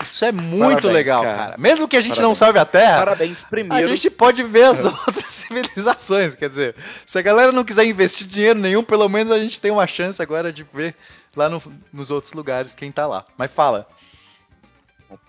Isso 0.03 0.25
é 0.25 0.32
muito 0.32 0.60
Parabéns, 0.60 0.93
legal, 0.93 1.24
cara. 1.24 1.38
cara. 1.38 1.58
Mesmo 1.58 1.88
que 1.88 1.96
a 1.96 2.01
gente 2.01 2.10
Parabéns. 2.10 2.27
não 2.27 2.36
salve 2.36 2.60
a 2.60 2.65
Terra, 2.65 3.00
Parabéns 3.00 3.41
primeiro. 3.41 3.86
a 3.86 3.96
gente 3.96 4.10
pode 4.10 4.43
ver 4.43 4.63
as 4.65 4.84
outras 4.86 5.32
civilizações. 5.32 6.36
Quer 6.36 6.50
dizer, 6.50 6.75
se 7.05 7.17
a 7.17 7.22
galera 7.22 7.51
não 7.51 7.63
quiser 7.63 7.86
investir 7.86 8.27
dinheiro 8.27 8.60
nenhum, 8.60 8.84
pelo 8.84 9.08
menos 9.08 9.32
a 9.32 9.39
gente 9.39 9.60
tem 9.60 9.72
uma 9.72 9.88
chance 9.88 10.22
agora 10.22 10.51
de 10.51 10.63
ver 10.63 10.93
lá 11.36 11.50
no, 11.50 11.62
nos 11.91 12.12
outros 12.12 12.34
lugares 12.34 12.75
quem 12.75 12.91
tá 12.91 13.08
lá. 13.08 13.25
Mas 13.38 13.51
fala. 13.51 13.88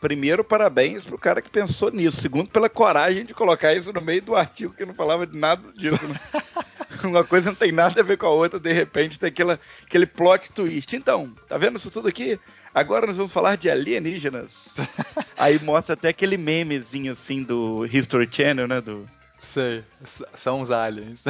Primeiro, 0.00 0.44
parabéns 0.44 1.04
pro 1.04 1.18
cara 1.18 1.42
que 1.42 1.50
pensou 1.50 1.90
nisso. 1.90 2.20
Segundo, 2.20 2.48
pela 2.48 2.68
coragem 2.68 3.24
de 3.24 3.34
colocar 3.34 3.74
isso 3.74 3.92
no 3.92 4.00
meio 4.00 4.22
do 4.22 4.34
artigo 4.34 4.74
que 4.74 4.84
não 4.84 4.94
falava 4.94 5.26
de 5.26 5.36
nada 5.36 5.62
disso. 5.72 6.06
Né? 6.06 6.20
Uma 7.04 7.24
coisa 7.24 7.50
não 7.50 7.54
tem 7.54 7.72
nada 7.72 8.00
a 8.00 8.04
ver 8.04 8.16
com 8.16 8.26
a 8.26 8.30
outra, 8.30 8.58
de 8.58 8.72
repente 8.72 9.18
tem 9.18 9.28
aquela, 9.28 9.60
aquele 9.86 10.06
plot 10.06 10.52
twist. 10.52 10.94
Então, 10.94 11.34
tá 11.48 11.58
vendo 11.58 11.76
isso 11.76 11.90
tudo 11.90 12.08
aqui? 12.08 12.38
Agora 12.74 13.06
nós 13.06 13.16
vamos 13.16 13.32
falar 13.32 13.56
de 13.56 13.70
alienígenas. 13.70 14.52
Aí 15.38 15.58
mostra 15.62 15.94
até 15.94 16.08
aquele 16.08 16.36
memezinho 16.36 17.12
assim 17.12 17.42
do 17.42 17.86
History 17.86 18.28
Channel, 18.30 18.66
né? 18.66 18.80
Do, 18.80 19.06
Sei, 19.44 19.84
são 20.02 20.62
os 20.62 20.70
aliens. 20.70 21.22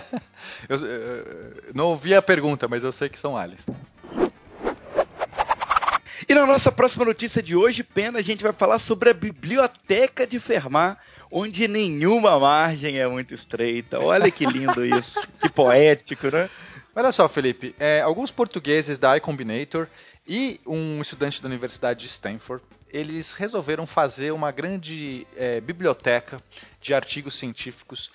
eu, 0.68 0.76
eu, 0.76 0.86
eu, 0.86 1.74
não 1.74 1.86
ouvi 1.86 2.14
a 2.14 2.20
pergunta, 2.20 2.68
mas 2.68 2.84
eu 2.84 2.92
sei 2.92 3.08
que 3.08 3.18
são 3.18 3.36
aliens. 3.36 3.64
E 6.28 6.34
na 6.34 6.44
nossa 6.44 6.72
próxima 6.72 7.04
notícia 7.04 7.40
de 7.40 7.54
hoje, 7.54 7.84
Pena, 7.84 8.18
a 8.18 8.22
gente 8.22 8.42
vai 8.42 8.52
falar 8.52 8.80
sobre 8.80 9.10
a 9.10 9.14
Biblioteca 9.14 10.26
de 10.26 10.40
Fermat, 10.40 10.98
onde 11.30 11.68
nenhuma 11.68 12.36
margem 12.36 12.98
é 12.98 13.06
muito 13.06 13.32
estreita. 13.32 14.00
Olha 14.00 14.28
que 14.28 14.44
lindo 14.44 14.82
isso, 14.84 15.20
que 15.40 15.48
poético, 15.48 16.26
né? 16.28 16.50
Olha 16.96 17.12
só, 17.12 17.28
Felipe, 17.28 17.76
é, 17.78 18.00
alguns 18.00 18.32
portugueses 18.32 18.98
da 18.98 19.16
iCombinator 19.16 19.86
e 20.26 20.60
um 20.66 21.00
estudante 21.00 21.40
da 21.40 21.46
Universidade 21.46 22.00
de 22.00 22.06
Stanford, 22.06 22.64
eles 22.92 23.32
resolveram 23.32 23.86
fazer 23.86 24.32
uma 24.32 24.50
grande 24.50 25.24
é, 25.36 25.60
biblioteca 25.60 26.42
de 26.80 26.92
artigos 26.92 27.38
científicos 27.38 28.10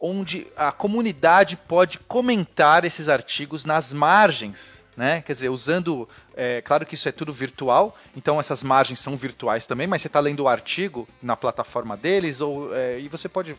onde 0.00 0.46
a 0.56 0.72
comunidade 0.72 1.56
pode 1.56 1.98
comentar 1.98 2.86
esses 2.86 3.10
artigos 3.10 3.66
nas 3.66 3.92
margens 3.92 4.82
né? 4.96 5.22
Quer 5.22 5.32
dizer, 5.32 5.48
usando, 5.48 6.08
é, 6.34 6.60
claro 6.62 6.86
que 6.86 6.94
isso 6.94 7.08
é 7.08 7.12
tudo 7.12 7.32
virtual, 7.32 7.96
então 8.16 8.40
essas 8.40 8.62
margens 8.62 9.00
são 9.00 9.16
virtuais 9.16 9.66
também, 9.66 9.86
mas 9.86 10.02
você 10.02 10.08
está 10.08 10.20
lendo 10.20 10.40
o 10.40 10.48
artigo 10.48 11.08
na 11.22 11.36
plataforma 11.36 11.96
deles 11.96 12.40
ou 12.40 12.74
é, 12.74 12.98
e 13.00 13.08
você 13.08 13.28
pode 13.28 13.56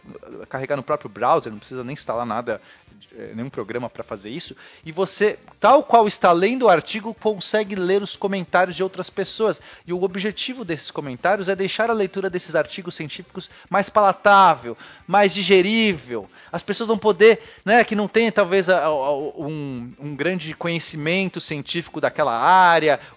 carregar 0.50 0.76
no 0.76 0.84
próprio 0.84 1.10
browser, 1.10 1.52
não 1.52 1.60
precisa 1.60 1.84
nem 1.84 1.94
instalar 1.94 2.26
nada, 2.26 2.62
é, 3.16 3.34
nenhum 3.36 3.50
programa 3.50 3.90
para 3.90 4.04
fazer 4.04 4.30
isso. 4.30 4.56
E 4.84 4.92
você, 4.92 5.38
tal 5.60 5.84
qual 5.84 6.08
está 6.08 6.32
lendo 6.32 6.64
o 6.64 6.70
artigo, 6.70 7.14
consegue 7.14 7.76
ler 7.76 8.02
os 8.02 8.16
comentários 8.16 8.76
de 8.76 8.84
outras 8.84 9.10
pessoas. 9.10 9.62
E 9.86 9.94
o 9.94 10.02
objetivo 10.02 10.66
desses 10.66 10.90
comentários 10.90 11.50
é 11.50 11.56
deixar 11.56 11.90
a 11.90 11.94
leitura 11.94 12.30
desses 12.30 12.56
artigos 12.56 12.96
científicos 12.96 13.50
mais 13.70 13.90
palatável, 13.90 14.78
mais 15.06 15.34
digerível. 15.34 16.28
As 16.52 16.64
pessoas 16.64 16.88
vão 16.88 16.98
poder, 16.98 17.42
né, 17.64 17.84
que 17.84 17.96
não 17.96 18.08
tem 18.08 18.32
talvez 18.32 18.68
um, 18.70 19.92
um 20.00 20.16
grande 20.16 20.54
conhecimento 20.56 21.40
científico 21.40 22.02
daquela 22.02 22.36
área, 22.36 22.63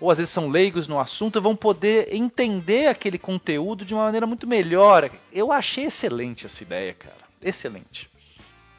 ou 0.01 0.11
às 0.11 0.19
vezes 0.19 0.33
são 0.33 0.49
leigos 0.49 0.89
no 0.89 0.99
assunto, 0.99 1.41
vão 1.41 1.55
poder 1.55 2.15
entender 2.15 2.89
aquele 2.89 3.19
conteúdo 3.19 3.85
de 3.85 3.95
uma 3.95 4.05
maneira 4.05 4.27
muito 4.27 4.47
melhor. 4.47 5.11
Eu 5.33 5.53
achei 5.53 5.85
excelente 5.85 6.47
essa 6.47 6.63
ideia, 6.63 6.95
cara. 6.95 7.17
Excelente. 7.43 8.09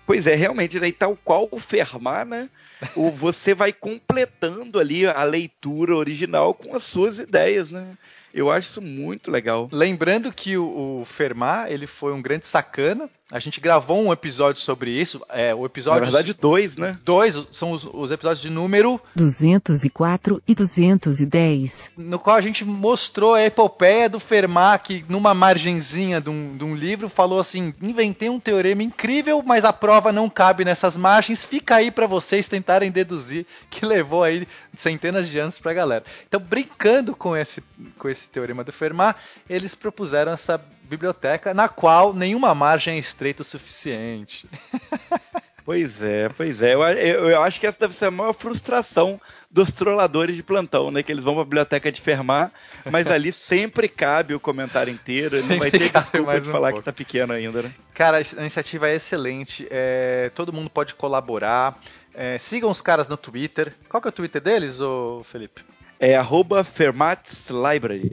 Pois 0.05 0.25
é, 0.25 0.35
realmente, 0.35 0.79
né? 0.79 0.87
E 0.87 0.93
tal 0.93 1.17
qual 1.23 1.47
o 1.51 1.59
Fermat, 1.59 2.27
né? 2.27 2.49
você 3.17 3.53
vai 3.53 3.73
completando 3.73 4.79
ali 4.79 5.05
a 5.05 5.23
leitura 5.23 5.95
original 5.95 6.53
com 6.53 6.75
as 6.75 6.83
suas 6.83 7.19
ideias, 7.19 7.69
né? 7.69 7.97
Eu 8.33 8.51
acho 8.51 8.69
isso 8.69 8.81
muito 8.81 9.31
legal. 9.31 9.67
Lembrando 9.71 10.31
que 10.31 10.57
o, 10.57 11.01
o 11.01 11.05
Fermat, 11.05 11.71
ele 11.71 11.87
foi 11.87 12.13
um 12.13 12.21
grande 12.21 12.45
sacana, 12.45 13.09
a 13.29 13.39
gente 13.39 13.59
gravou 13.59 14.01
um 14.01 14.13
episódio 14.13 14.61
sobre 14.61 14.89
isso. 14.89 15.21
É, 15.27 15.53
o 15.53 15.65
episódio. 15.65 15.99
Na 15.99 16.05
verdade, 16.05 16.33
dois, 16.33 16.77
né? 16.77 16.97
Dois, 17.03 17.35
são 17.51 17.73
os, 17.73 17.83
os, 17.83 18.09
episódios 18.09 18.41
de 18.41 18.49
número 18.49 19.01
204 19.17 20.41
e 20.47 20.55
210. 20.55 21.91
No 21.97 22.19
qual 22.19 22.37
a 22.37 22.41
gente 22.41 22.63
mostrou 22.63 23.33
a 23.33 23.43
epopeia 23.43 24.07
do 24.07 24.17
Fermat, 24.17 24.81
que 24.81 25.03
numa 25.09 25.33
margenzinha 25.33 26.21
de 26.21 26.29
um, 26.29 26.55
de 26.55 26.63
um 26.63 26.73
livro 26.73 27.09
falou 27.09 27.37
assim: 27.37 27.73
inventei 27.81 28.29
um 28.29 28.39
teorema 28.39 28.81
incrível, 28.81 29.43
mas 29.45 29.65
a 29.65 29.73
prova 29.73 30.13
não 30.13 30.29
cabe 30.29 30.63
nessas 30.63 30.95
margens. 30.95 31.43
Fica 31.43 31.75
aí 31.75 31.91
para 31.91 32.07
vocês 32.07 32.47
tentarem 32.47 32.89
deduzir, 32.89 33.45
que 33.69 33.85
levou 33.85 34.23
aí 34.23 34.47
centenas 34.73 35.27
de 35.27 35.37
anos 35.37 35.59
pra 35.59 35.73
galera. 35.73 36.05
Então, 36.25 36.39
brincando 36.39 37.13
com 37.13 37.35
esse, 37.35 37.61
com 37.97 38.07
esse 38.07 38.16
teorema 38.25 38.63
do 38.63 38.71
Fermat, 38.71 39.17
eles 39.49 39.75
propuseram 39.75 40.31
essa 40.31 40.59
biblioteca 40.83 41.53
na 41.53 41.67
qual 41.69 42.13
nenhuma 42.13 42.55
margem 42.55 42.95
é 42.95 42.99
estreita 42.99 43.41
o 43.41 43.45
suficiente. 43.45 44.49
Pois 45.67 46.01
é, 46.01 46.29
pois 46.29 46.61
é. 46.61 46.75
Eu, 46.75 46.81
eu, 46.81 47.29
eu, 47.31 47.43
acho 47.43 47.59
que 47.59 47.67
essa 47.67 47.77
deve 47.77 47.93
ser 47.93 48.05
a 48.05 48.11
maior 48.11 48.31
frustração 48.31 49.19
dos 49.51 49.69
trolladores 49.69 50.33
de 50.33 50.41
plantão, 50.41 50.89
né? 50.89 51.03
Que 51.03 51.11
eles 51.11 51.25
vão 51.25 51.35
pra 51.35 51.43
biblioteca 51.43 51.91
de 51.91 51.99
Fermat, 51.99 52.53
mas 52.89 53.05
ali 53.07 53.33
sempre 53.35 53.89
cabe 53.89 54.33
o 54.33 54.39
comentário 54.39 54.93
inteiro. 54.93 55.31
Sempre 55.31 55.49
não 55.49 55.59
vai 55.59 55.69
ter 55.69 55.79
desculpa 55.91 56.21
mais 56.21 56.43
de 56.43 56.47
um 56.47 56.51
falar 56.53 56.69
pouco. 56.69 56.83
que 56.83 56.85
tá 56.85 56.93
pequeno 56.93 57.33
ainda, 57.33 57.63
né? 57.63 57.73
Cara, 57.93 58.19
a 58.19 58.39
iniciativa 58.39 58.87
é 58.87 58.95
excelente. 58.95 59.67
É, 59.69 60.31
todo 60.33 60.53
mundo 60.53 60.69
pode 60.69 60.95
colaborar. 60.95 61.77
É, 62.13 62.37
sigam 62.37 62.71
os 62.71 62.79
caras 62.79 63.09
no 63.09 63.17
Twitter. 63.17 63.73
Qual 63.89 63.99
que 63.99 64.07
é 64.07 64.09
o 64.09 64.13
Twitter 64.13 64.41
deles, 64.41 64.79
ô 64.79 65.21
Felipe? 65.25 65.65
É 65.99 66.15
arroba 66.15 66.63
Fermat's 66.63 67.47
Library 67.49 68.11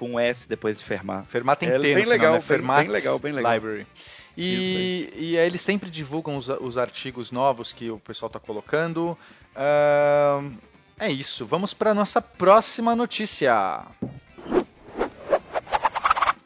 com 0.00 0.18
S 0.18 0.48
depois 0.48 0.78
de 0.78 0.84
Fermat. 0.84 1.26
Fermat 1.26 1.60
tem 1.60 1.68
é, 1.68 1.78
T 1.78 1.94
bem 1.94 2.06
legal, 2.06 2.32
né? 2.32 2.40
Fermat 2.40 2.82
bem 2.82 2.90
legal, 2.90 3.18
bem 3.18 3.32
legal. 3.32 3.52
Library. 3.52 3.86
E, 4.34 5.12
e 5.14 5.38
aí 5.38 5.46
eles 5.46 5.60
sempre 5.60 5.90
divulgam 5.90 6.38
os, 6.38 6.48
os, 6.48 6.78
artigos 6.78 7.30
novos 7.30 7.74
que 7.74 7.90
o 7.90 7.98
pessoal 7.98 8.28
está 8.28 8.40
colocando. 8.40 9.18
Uh, 9.54 10.50
é 10.98 11.10
isso. 11.10 11.44
Vamos 11.44 11.74
para 11.74 11.92
nossa 11.92 12.22
próxima 12.22 12.96
notícia. 12.96 13.82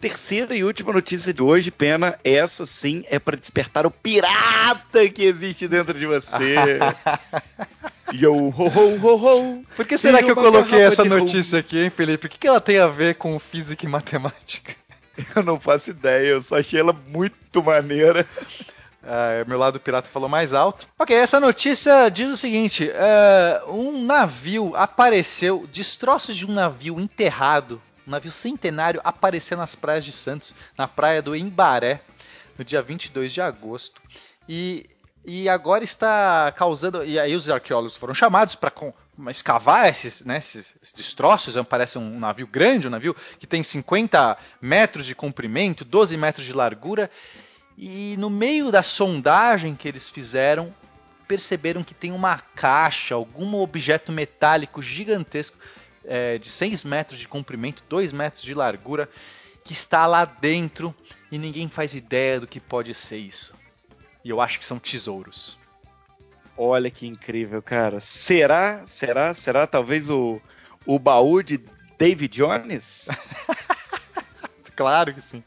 Terceira 0.00 0.56
e 0.56 0.64
última 0.64 0.92
notícia 0.92 1.32
de 1.32 1.40
hoje, 1.40 1.70
pena, 1.70 2.18
essa 2.24 2.66
sim 2.66 3.04
é 3.08 3.20
para 3.20 3.36
despertar 3.36 3.86
o 3.86 3.90
pirata 3.90 5.08
que 5.08 5.22
existe 5.22 5.68
dentro 5.68 5.96
de 5.96 6.06
você. 6.06 6.56
Yo, 8.16 8.32
ho, 8.32 8.68
ho, 8.68 8.96
ho, 9.02 9.16
ho. 9.16 9.64
Por 9.74 9.84
que 9.84 9.98
será 9.98 10.22
que 10.22 10.30
eu 10.30 10.36
coloquei 10.36 10.80
essa 10.80 11.04
notícia 11.04 11.58
aqui, 11.58 11.82
hein, 11.82 11.90
Felipe? 11.90 12.28
O 12.28 12.30
que, 12.30 12.46
ela 12.46 12.60
tem 12.60 12.78
a 12.78 12.86
ver 12.86 13.16
com 13.16 13.36
física 13.40 13.84
e 13.84 13.88
matemática? 13.88 14.72
Eu 15.34 15.42
não 15.42 15.60
faço 15.60 15.90
ideia, 15.90 16.30
eu 16.30 16.42
só 16.42 16.58
achei 16.58 16.80
ela 16.80 16.92
muito 16.92 17.62
maneira. 17.62 18.26
Ah, 19.00 19.44
meu 19.46 19.56
lado 19.56 19.78
pirata 19.78 20.08
falou 20.12 20.28
mais 20.28 20.52
alto. 20.52 20.88
Ok, 20.98 21.14
essa 21.14 21.38
notícia 21.38 22.08
diz 22.08 22.28
o 22.30 22.36
seguinte: 22.36 22.90
uh, 22.90 23.72
um 23.72 24.04
navio 24.04 24.74
apareceu, 24.74 25.68
destroços 25.72 26.36
de 26.36 26.44
um 26.44 26.52
navio 26.52 26.98
enterrado, 26.98 27.80
um 28.08 28.10
navio 28.10 28.32
centenário 28.32 29.00
apareceu 29.04 29.56
nas 29.56 29.76
praias 29.76 30.04
de 30.04 30.10
Santos, 30.10 30.52
na 30.76 30.88
praia 30.88 31.22
do 31.22 31.36
Embaré, 31.36 32.00
no 32.58 32.64
dia 32.64 32.82
22 32.82 33.32
de 33.32 33.40
agosto. 33.40 34.02
E 34.48 34.86
e 35.24 35.48
agora 35.48 35.82
está 35.82 36.52
causando. 36.52 37.04
E 37.04 37.18
aí 37.18 37.34
os 37.34 37.48
arqueólogos 37.48 37.96
foram 37.96 38.12
chamados 38.12 38.54
para 38.54 38.72
escavar 39.30 39.88
esses, 39.88 40.22
né, 40.22 40.38
esses, 40.38 40.74
esses 40.82 40.92
destroços. 40.92 41.54
Parece 41.66 41.98
um 41.98 42.18
navio 42.18 42.46
grande, 42.46 42.86
um 42.86 42.90
navio 42.90 43.16
que 43.38 43.46
tem 43.46 43.62
50 43.62 44.36
metros 44.60 45.06
de 45.06 45.14
comprimento, 45.14 45.84
12 45.84 46.16
metros 46.16 46.44
de 46.44 46.52
largura. 46.52 47.10
E 47.76 48.16
no 48.18 48.28
meio 48.28 48.70
da 48.70 48.82
sondagem 48.82 49.74
que 49.74 49.88
eles 49.88 50.08
fizeram, 50.08 50.72
perceberam 51.26 51.82
que 51.82 51.94
tem 51.94 52.12
uma 52.12 52.38
caixa, 52.54 53.14
algum 53.14 53.54
objeto 53.56 54.12
metálico 54.12 54.82
gigantesco 54.82 55.56
é, 56.04 56.38
de 56.38 56.48
6 56.50 56.84
metros 56.84 57.18
de 57.18 57.26
comprimento, 57.26 57.82
2 57.88 58.12
metros 58.12 58.42
de 58.42 58.54
largura, 58.54 59.08
que 59.64 59.72
está 59.72 60.06
lá 60.06 60.24
dentro 60.26 60.94
e 61.32 61.38
ninguém 61.38 61.68
faz 61.68 61.94
ideia 61.94 62.38
do 62.38 62.46
que 62.46 62.60
pode 62.60 62.92
ser 62.92 63.16
isso. 63.16 63.63
E 64.24 64.30
eu 64.30 64.40
acho 64.40 64.58
que 64.58 64.64
são 64.64 64.78
tesouros. 64.78 65.58
Olha 66.56 66.90
que 66.90 67.06
incrível, 67.06 67.60
cara. 67.60 68.00
Será, 68.00 68.86
será, 68.86 69.34
será 69.34 69.66
talvez 69.66 70.08
o, 70.08 70.40
o 70.86 70.98
baú 70.98 71.42
de 71.42 71.60
David 71.98 72.34
Jones? 72.38 73.06
claro 74.74 75.12
que 75.12 75.20
sim. 75.20 75.42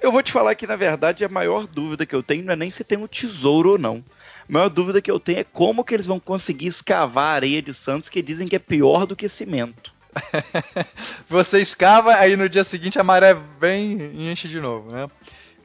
Eu 0.00 0.10
vou 0.10 0.22
te 0.22 0.32
falar 0.32 0.54
que, 0.54 0.66
na 0.66 0.76
verdade, 0.76 1.24
a 1.24 1.28
maior 1.28 1.66
dúvida 1.66 2.06
que 2.06 2.14
eu 2.14 2.22
tenho 2.22 2.44
não 2.44 2.54
é 2.54 2.56
nem 2.56 2.70
se 2.70 2.82
tem 2.82 2.98
um 2.98 3.06
tesouro 3.06 3.72
ou 3.72 3.78
não. 3.78 4.04
A 4.48 4.52
maior 4.52 4.68
dúvida 4.68 5.02
que 5.02 5.10
eu 5.10 5.20
tenho 5.20 5.40
é 5.40 5.44
como 5.44 5.84
que 5.84 5.94
eles 5.94 6.06
vão 6.06 6.18
conseguir 6.18 6.68
escavar 6.68 7.32
a 7.32 7.34
areia 7.34 7.62
de 7.62 7.74
Santos, 7.74 8.08
que 8.08 8.22
dizem 8.22 8.48
que 8.48 8.56
é 8.56 8.60
pior 8.60 9.06
do 9.06 9.16
que 9.16 9.28
cimento. 9.28 9.92
Você 11.28 11.60
escava, 11.60 12.14
aí 12.14 12.36
no 12.36 12.48
dia 12.48 12.64
seguinte 12.64 12.98
a 12.98 13.04
maré 13.04 13.36
vem 13.60 13.98
e 14.14 14.30
enche 14.30 14.48
de 14.48 14.60
novo, 14.60 14.90
né? 14.90 15.08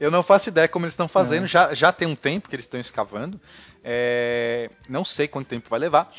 Eu 0.02 0.10
não 0.10 0.24
faço 0.24 0.48
ideia 0.48 0.66
como 0.66 0.84
eles 0.84 0.94
estão 0.94 1.06
fazendo, 1.06 1.46
já, 1.46 1.72
já 1.74 1.92
tem 1.92 2.08
um 2.08 2.16
tempo 2.16 2.48
que 2.48 2.56
eles 2.56 2.64
estão 2.64 2.80
escavando. 2.80 3.40
É, 3.84 4.68
não 4.88 5.04
sei 5.04 5.28
quanto 5.28 5.46
tempo 5.46 5.70
vai 5.70 5.78
levar. 5.78 6.12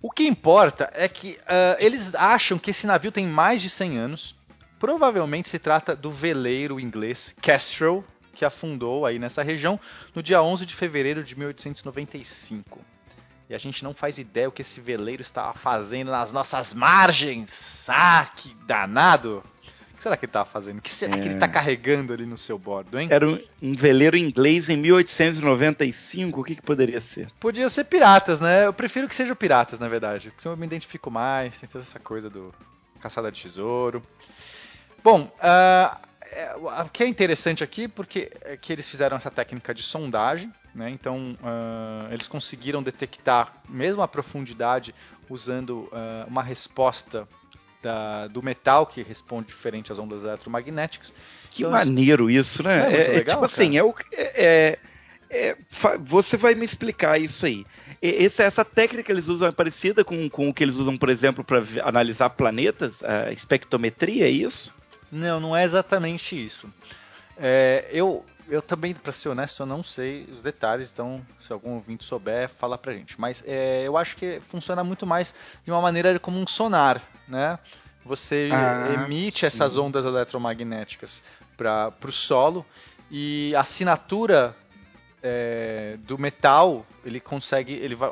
O 0.00 0.12
que 0.12 0.28
importa 0.28 0.88
é 0.94 1.08
que 1.08 1.32
uh, 1.32 1.76
eles 1.80 2.14
acham 2.14 2.56
que 2.56 2.70
esse 2.70 2.86
navio 2.86 3.10
tem 3.10 3.26
mais 3.26 3.60
de 3.60 3.68
100 3.68 3.98
anos. 3.98 4.36
Provavelmente 4.78 5.48
se 5.48 5.58
trata 5.58 5.96
do 5.96 6.08
veleiro 6.08 6.78
inglês 6.78 7.34
Kestrel, 7.42 8.04
que 8.32 8.44
afundou 8.44 9.04
aí 9.04 9.18
nessa 9.18 9.42
região 9.42 9.80
no 10.14 10.22
dia 10.22 10.40
11 10.40 10.64
de 10.64 10.76
fevereiro 10.76 11.24
de 11.24 11.36
1895. 11.36 12.80
E 13.50 13.56
a 13.56 13.58
gente 13.58 13.82
não 13.82 13.92
faz 13.92 14.18
ideia 14.18 14.48
o 14.48 14.52
que 14.52 14.62
esse 14.62 14.80
veleiro 14.80 15.22
estava 15.22 15.52
fazendo 15.52 16.12
nas 16.12 16.32
nossas 16.32 16.72
margens. 16.72 17.88
Ah, 17.88 18.30
que 18.36 18.54
danado! 18.66 19.42
O 19.96 19.98
que 19.98 20.02
será 20.02 20.14
que 20.14 20.26
ele 20.26 20.30
estava 20.30 20.44
fazendo? 20.44 20.78
O 20.78 20.82
que 20.82 20.90
será 20.90 21.16
é... 21.16 21.20
que 21.20 21.26
ele 21.26 21.34
está 21.34 21.46
é. 21.46 21.48
carregando 21.48 22.12
ali 22.12 22.26
no 22.26 22.36
seu 22.36 22.58
bordo, 22.58 23.00
hein? 23.00 23.08
Era 23.10 23.26
um, 23.26 23.40
um 23.62 23.74
veleiro 23.74 24.14
inglês 24.14 24.68
em 24.68 24.76
1895. 24.76 26.38
O 26.38 26.44
que, 26.44 26.56
que 26.56 26.60
poderia 26.60 27.00
ser? 27.00 27.30
Podia 27.40 27.66
ser 27.70 27.84
piratas, 27.84 28.38
né? 28.38 28.66
Eu 28.66 28.74
prefiro 28.74 29.08
que 29.08 29.14
sejam 29.14 29.34
piratas, 29.34 29.78
na 29.78 29.88
verdade. 29.88 30.30
Porque 30.30 30.46
eu 30.46 30.54
me 30.54 30.66
identifico 30.66 31.10
mais. 31.10 31.58
Tem 31.58 31.66
toda 31.66 31.82
essa 31.82 31.98
coisa 31.98 32.28
do 32.28 32.54
caçada 33.00 33.32
de 33.32 33.40
tesouro. 33.40 34.02
Bom, 35.02 35.32
uh, 35.38 36.06
o 36.84 36.90
que 36.90 37.02
é 37.02 37.06
interessante 37.06 37.64
aqui 37.64 37.88
porque 37.88 38.30
é 38.42 38.54
que 38.54 38.74
eles 38.74 38.86
fizeram 38.86 39.16
essa 39.16 39.30
técnica 39.30 39.72
de 39.72 39.82
sondagem, 39.82 40.52
né? 40.74 40.90
então 40.90 41.38
uh, 41.40 42.12
eles 42.12 42.26
conseguiram 42.28 42.82
detectar 42.82 43.52
mesmo 43.66 44.02
a 44.02 44.08
profundidade 44.08 44.94
usando 45.30 45.88
uh, 45.92 46.26
uma 46.28 46.42
resposta 46.42 47.26
da, 47.86 48.26
do 48.26 48.42
metal 48.42 48.84
que 48.84 49.00
responde 49.00 49.46
diferente 49.46 49.92
às 49.92 49.98
ondas 49.98 50.24
eletromagnéticas. 50.24 51.14
Que 51.50 51.62
então, 51.62 51.70
maneiro 51.70 52.28
isso, 52.28 52.64
né? 52.64 52.92
É, 52.92 53.04
é, 53.04 53.08
legal, 53.18 53.20
é 53.20 53.22
tipo 53.22 53.44
assim, 53.44 53.78
é, 53.78 53.84
o, 53.84 53.94
é, 54.12 54.78
é, 55.30 55.56
você 56.00 56.36
vai 56.36 56.56
me 56.56 56.64
explicar 56.64 57.20
isso 57.20 57.46
aí. 57.46 57.64
Essa, 58.02 58.42
essa 58.42 58.64
técnica 58.64 59.04
que 59.04 59.12
eles 59.12 59.28
usam 59.28 59.46
é 59.46 59.52
parecida 59.52 60.04
com, 60.04 60.28
com 60.28 60.48
o 60.48 60.54
que 60.54 60.64
eles 60.64 60.74
usam, 60.74 60.98
por 60.98 61.08
exemplo, 61.08 61.44
para 61.44 61.62
analisar 61.84 62.30
planetas, 62.30 63.04
a 63.04 63.30
espectrometria, 63.32 64.26
é 64.26 64.30
isso? 64.30 64.74
Não, 65.10 65.38
não 65.38 65.56
é 65.56 65.62
exatamente 65.62 66.34
isso. 66.34 66.68
É, 67.38 67.88
eu, 67.92 68.24
eu 68.48 68.62
também, 68.62 68.94
para 68.94 69.12
ser 69.12 69.28
honesto, 69.28 69.62
eu 69.62 69.66
não 69.66 69.82
sei 69.82 70.24
os 70.32 70.42
detalhes, 70.42 70.90
então 70.92 71.20
se 71.40 71.52
algum 71.52 71.74
ouvinte 71.74 72.04
souber, 72.04 72.48
fala 72.48 72.78
pra 72.78 72.92
gente. 72.92 73.20
Mas 73.20 73.42
é, 73.46 73.82
eu 73.84 73.96
acho 73.96 74.16
que 74.16 74.40
funciona 74.40 74.84
muito 74.84 75.06
mais 75.06 75.34
de 75.64 75.70
uma 75.70 75.80
maneira 75.80 76.18
como 76.18 76.38
um 76.38 76.46
sonar, 76.46 77.02
né? 77.26 77.58
Você 78.04 78.50
ah, 78.52 78.92
emite 78.94 79.40
sim. 79.40 79.46
essas 79.46 79.76
ondas 79.76 80.04
eletromagnéticas 80.04 81.22
para 81.56 81.92
o 82.04 82.12
solo 82.12 82.64
e 83.10 83.52
a 83.56 83.60
assinatura 83.60 84.54
é, 85.22 85.96
do 86.00 86.18
metal, 86.18 86.86
ele 87.04 87.20
consegue, 87.20 87.72
ele 87.72 87.94
vai, 87.94 88.10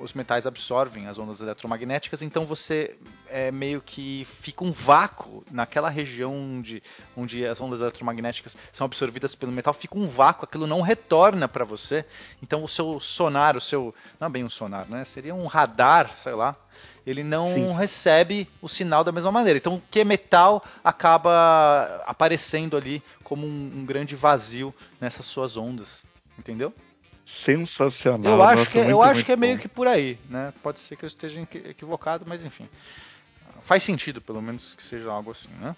os 0.00 0.12
metais 0.12 0.46
absorvem 0.46 1.06
as 1.06 1.18
ondas 1.18 1.40
eletromagnéticas, 1.40 2.22
então 2.22 2.44
você 2.44 2.96
é 3.28 3.50
meio 3.50 3.80
que 3.80 4.26
fica 4.40 4.64
um 4.64 4.72
vácuo 4.72 5.44
naquela 5.50 5.88
região 5.88 6.34
onde, 6.34 6.82
onde 7.16 7.46
as 7.46 7.60
ondas 7.60 7.80
eletromagnéticas 7.80 8.56
são 8.72 8.84
absorvidas 8.84 9.34
pelo 9.34 9.52
metal, 9.52 9.72
fica 9.72 9.96
um 9.96 10.06
vácuo, 10.06 10.44
aquilo 10.44 10.66
não 10.66 10.80
retorna 10.80 11.48
para 11.48 11.64
você. 11.64 12.04
Então 12.42 12.64
o 12.64 12.68
seu 12.68 12.98
sonar, 12.98 13.56
o 13.56 13.60
seu, 13.60 13.94
não 14.18 14.26
é 14.26 14.30
bem 14.30 14.44
um 14.44 14.50
sonar, 14.50 14.86
né? 14.88 15.04
Seria 15.04 15.34
um 15.34 15.46
radar, 15.46 16.10
sei 16.18 16.32
lá. 16.32 16.56
Ele 17.06 17.22
não 17.22 17.46
Sim. 17.46 17.72
recebe 17.72 18.48
o 18.60 18.68
sinal 18.68 19.02
da 19.02 19.10
mesma 19.10 19.32
maneira. 19.32 19.58
Então, 19.58 19.76
o 19.76 19.82
que 19.90 20.00
é 20.00 20.04
metal 20.04 20.62
acaba 20.84 22.02
aparecendo 22.06 22.76
ali 22.76 23.02
como 23.24 23.46
um, 23.46 23.72
um 23.76 23.84
grande 23.84 24.14
vazio 24.14 24.74
nessas 25.00 25.24
suas 25.24 25.56
ondas. 25.56 26.04
Entendeu? 26.40 26.74
Sensacional. 27.26 28.32
Eu 28.32 28.42
acho, 28.42 28.56
Nossa, 28.56 28.70
que, 28.70 28.78
é, 28.78 28.80
muito, 28.80 28.90
eu 28.90 29.02
acho 29.02 29.24
que 29.24 29.32
é 29.32 29.36
meio 29.36 29.58
que 29.58 29.68
por 29.68 29.86
aí, 29.86 30.18
né? 30.28 30.52
Pode 30.62 30.80
ser 30.80 30.96
que 30.96 31.04
eu 31.04 31.06
esteja 31.06 31.40
equivocado, 31.42 32.24
mas 32.26 32.42
enfim. 32.42 32.66
Faz 33.60 33.82
sentido, 33.82 34.22
pelo 34.22 34.40
menos, 34.40 34.74
que 34.74 34.82
seja 34.82 35.10
algo 35.10 35.30
assim, 35.30 35.50
né? 35.60 35.76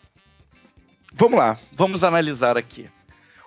Vamos 1.13 1.39
lá, 1.39 1.59
vamos 1.73 2.05
analisar 2.05 2.57
aqui. 2.57 2.89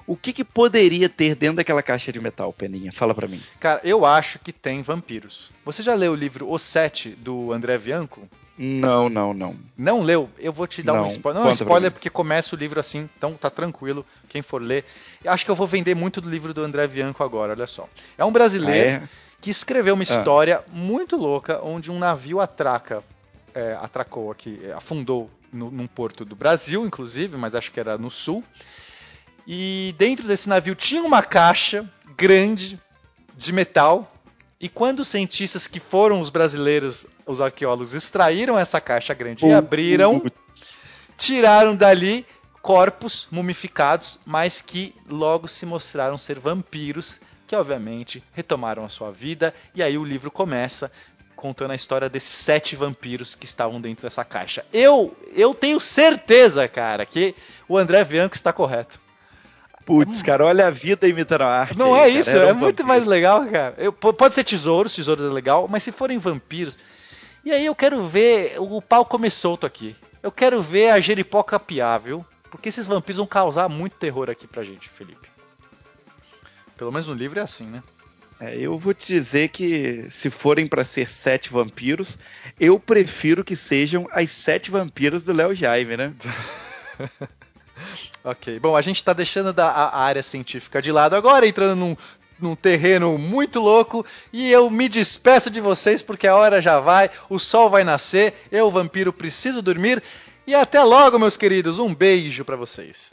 O 0.08 0.16
que, 0.16 0.32
que 0.32 0.44
poderia 0.44 1.10
ter 1.10 1.36
dentro 1.36 1.58
daquela 1.58 1.82
caixa 1.82 2.12
de 2.12 2.20
metal, 2.20 2.54
Peninha? 2.54 2.92
Fala 2.92 3.14
para 3.14 3.28
mim. 3.28 3.42
Cara, 3.60 3.82
eu 3.84 4.06
acho 4.06 4.38
que 4.38 4.54
tem 4.54 4.84
vampiros. 4.84 5.50
Você 5.66 5.82
já 5.82 5.96
leu 5.96 6.12
o 6.12 6.16
livro 6.16 6.50
O 6.50 6.60
Sete, 6.60 7.10
do 7.10 7.52
André 7.52 7.78
Bianco? 7.78 8.28
Não, 8.58 9.10
não, 9.10 9.34
não. 9.34 9.56
Não 9.78 10.02
leu? 10.02 10.30
Eu 10.40 10.54
vou 10.54 10.66
te 10.66 10.82
dar 10.82 10.94
não, 10.94 11.04
um 11.04 11.08
spoiler. 11.08 11.42
Não, 11.42 11.50
é 11.50 11.54
spoiler 11.54 11.92
porque 11.92 12.10
começa 12.10 12.56
o 12.56 12.60
livro 12.60 12.80
assim, 12.80 13.10
então 13.18 13.34
tá 13.34 13.50
tranquilo. 13.50 14.06
Quem 14.30 14.42
for 14.42 14.62
ler. 14.62 14.86
Eu 15.24 15.32
acho 15.32 15.44
que 15.44 15.52
eu 15.52 15.56
vou 15.56 15.68
vender 15.68 15.96
muito 15.96 16.22
do 16.22 16.30
livro 16.30 16.54
do 16.54 16.62
André 16.62 16.88
Bianco 16.88 17.24
agora, 17.24 17.52
olha 17.54 17.68
só. 17.68 17.90
É 18.18 18.24
um 18.24 18.32
brasileiro 18.32 19.02
ah, 19.02 19.04
é? 19.04 19.10
que 19.42 19.50
escreveu 19.50 19.94
uma 19.94 20.04
ah. 20.04 20.18
história 20.18 20.60
ah. 20.60 20.64
muito 20.72 21.18
louca 21.18 21.60
onde 21.62 21.92
um 21.92 22.00
navio 22.00 22.40
atraca, 22.40 23.04
é, 23.54 23.78
atracou 23.82 24.32
aqui, 24.32 24.60
é, 24.64 24.72
afundou 24.72 25.30
no, 25.52 25.70
num 25.70 25.88
porto 25.88 26.24
do 26.24 26.36
Brasil, 26.36 26.86
inclusive, 26.86 27.36
mas 27.36 27.56
acho 27.56 27.72
que 27.72 27.80
era 27.80 27.98
no 27.98 28.10
sul. 28.10 28.44
E 29.48 29.94
dentro 29.98 30.28
desse 30.28 30.50
navio 30.50 30.76
tinha 30.76 31.04
uma 31.04 31.22
caixa 31.22 31.88
grande 32.18 32.80
de 33.38 33.54
metal 33.54 34.12
e 34.60 34.70
quando 34.70 35.02
os 35.02 35.10
cientistas 35.10 35.68
que 35.68 35.80
foram 35.80 36.22
os 36.22 36.30
brasileiros, 36.30 37.06
os 37.26 37.42
arqueólogos, 37.42 37.94
extraíram 37.94 38.58
essa 38.58 38.80
caixa 38.80 39.14
grande 39.14 39.46
e 39.46 39.54
abriram, 39.54 40.24
tiraram 41.18 41.76
dali 41.76 42.26
corpos 42.62 43.28
mumificados, 43.30 44.18
mas 44.26 44.62
que 44.62 44.96
logo 45.08 45.48
se 45.48 45.66
mostraram 45.66 46.18
ser 46.18 46.40
vampiros, 46.40 47.20
que 47.46 47.56
obviamente 47.56 48.24
retomaram 48.34 48.84
a 48.84 48.90
sua 48.90 49.12
vida. 49.12 49.54
E 49.76 49.84
aí 49.84 49.98
o 49.98 50.04
livro 50.04 50.32
começa 50.32 50.92
contando 51.36 51.72
a 51.72 51.76
história 51.76 52.10
desses 52.10 52.34
sete 52.36 52.76
vampiros 52.76 53.36
que 53.36 53.46
estavam 53.46 53.80
dentro 53.80 54.04
dessa 54.04 54.26
caixa. 54.26 54.66
Eu, 54.74 55.16
eu 55.36 55.54
tenho 55.54 55.80
certeza, 55.80 56.68
cara, 56.68 57.06
que 57.06 57.36
o 57.68 57.78
André 57.78 58.04
Bianco 58.04 58.36
está 58.36 58.52
correto. 58.52 59.00
Putz, 59.86 60.24
cara, 60.24 60.44
olha 60.46 60.68
a 60.68 60.72
vida 60.72 61.08
imitando 61.08 61.44
a 61.44 61.60
arte. 61.62 61.78
Não 61.78 61.94
aí, 61.94 62.16
é 62.16 62.20
isso, 62.20 62.32
é 62.32 62.52
um 62.52 62.56
muito 62.56 62.78
vampiro. 62.78 62.88
mais 62.88 63.06
legal, 63.06 63.46
cara. 63.46 63.76
Eu, 63.78 63.94
pode 63.94 64.34
ser 64.34 64.44
tesouros, 64.44 64.96
tesouros 64.96 65.24
é 65.24 65.30
legal, 65.30 65.68
mas 65.70 65.84
se 65.84 65.92
forem 65.92 66.18
vampiros. 66.18 66.78
E 67.44 67.52
aí 67.52 67.66
eu 67.68 67.76
quero 67.76 68.08
ver 68.08 68.56
o 68.60 68.82
pau 68.82 69.06
comer 69.06 69.30
solto 69.30 69.66
aqui. 69.66 69.96
Eu 70.24 70.32
quero 70.32 70.60
ver 70.60 70.90
a 70.90 71.00
jeripoca 71.00 71.60
piável, 71.60 72.26
porque 72.50 72.70
esses 72.70 72.88
vampiros 72.88 73.18
vão 73.18 73.28
causar 73.28 73.70
muito 73.70 73.96
terror 73.98 74.28
aqui 74.28 74.48
pra 74.48 74.64
gente, 74.64 74.90
Felipe. 74.90 75.30
Pelo 76.76 76.92
menos 76.92 77.06
no 77.06 77.14
livro 77.14 77.40
é 77.40 77.44
assim, 77.44 77.68
né? 77.68 77.84
É, 78.40 78.58
eu 78.58 78.78
vou 78.78 78.94
te 78.94 79.14
dizer 79.14 79.50
que 79.50 80.08
se 80.10 80.30
forem 80.30 80.68
para 80.68 80.84
ser 80.84 81.10
sete 81.10 81.52
vampiros, 81.52 82.18
eu 82.60 82.80
prefiro 82.80 83.44
que 83.44 83.56
sejam 83.56 84.08
as 84.12 84.32
sete 84.32 84.72
vampiros 84.72 85.24
do 85.24 85.32
Léo 85.32 85.54
Jaime, 85.54 85.96
né? 85.96 86.14
Ok. 88.26 88.60
Bom, 88.60 88.76
a 88.76 88.82
gente 88.82 88.98
está 88.98 89.14
deixando 89.14 89.54
da, 89.54 89.70
a, 89.70 90.02
área 90.02 90.24
científica 90.24 90.82
de 90.82 90.92
lado 90.92 91.16
agora, 91.16 91.48
entrando 91.48 91.76
num, 91.76 91.96
num 92.40 92.56
terreno 92.56 93.20
muito 93.20 93.60
louco 93.60 94.04
e 94.34 94.52
eu 94.52 94.68
me 94.68 94.90
despeço 94.90 95.52
de 95.52 95.62
vocês 95.62 96.02
porque 96.02 96.26
a 96.26 96.36
hora 96.36 96.60
já 96.60 96.80
vai, 96.80 97.12
o 97.30 97.38
sol 97.38 97.70
vai 97.70 97.84
nascer, 97.84 98.34
eu, 98.52 98.72
vampiro, 98.72 99.14
preciso 99.14 99.62
dormir. 99.62 100.02
E 100.48 100.56
até 100.56 100.82
logo, 100.82 101.20
meus 101.20 101.38
queridos. 101.38 101.78
Um 101.78 101.94
beijo 101.94 102.44
para 102.44 102.56
vocês. 102.56 103.12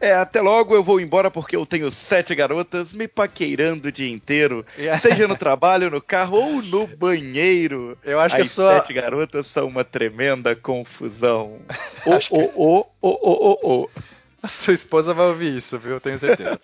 É, 0.00 0.14
até 0.14 0.40
logo 0.40 0.74
eu 0.74 0.82
vou 0.82 1.00
embora 1.00 1.30
porque 1.30 1.56
eu 1.56 1.66
tenho 1.66 1.90
sete 1.90 2.34
garotas 2.34 2.92
me 2.92 3.08
paqueirando 3.08 3.88
o 3.88 3.92
dia 3.92 4.08
inteiro, 4.08 4.64
seja 5.00 5.26
no 5.26 5.36
trabalho, 5.36 5.90
no 5.90 6.00
carro 6.00 6.38
ou 6.38 6.62
no 6.62 6.86
banheiro. 6.86 7.98
Eu 8.04 8.20
acho 8.20 8.36
As 8.36 8.54
que 8.54 8.60
As 8.60 8.74
sete 8.74 8.92
garotas 8.92 9.48
são 9.48 9.66
uma 9.66 9.84
tremenda 9.84 10.54
confusão. 10.56 11.58
Oh, 12.06 12.18
oh, 12.30 12.52
oh, 12.54 12.86
oh, 13.02 13.18
oh, 13.22 13.58
oh, 13.62 13.68
oh. 13.82 13.90
A 14.42 14.48
sua 14.48 14.72
esposa 14.72 15.12
vai 15.12 15.26
ouvir 15.26 15.56
isso, 15.56 15.78
viu? 15.78 16.00
Tenho 16.00 16.18
certeza. 16.18 16.60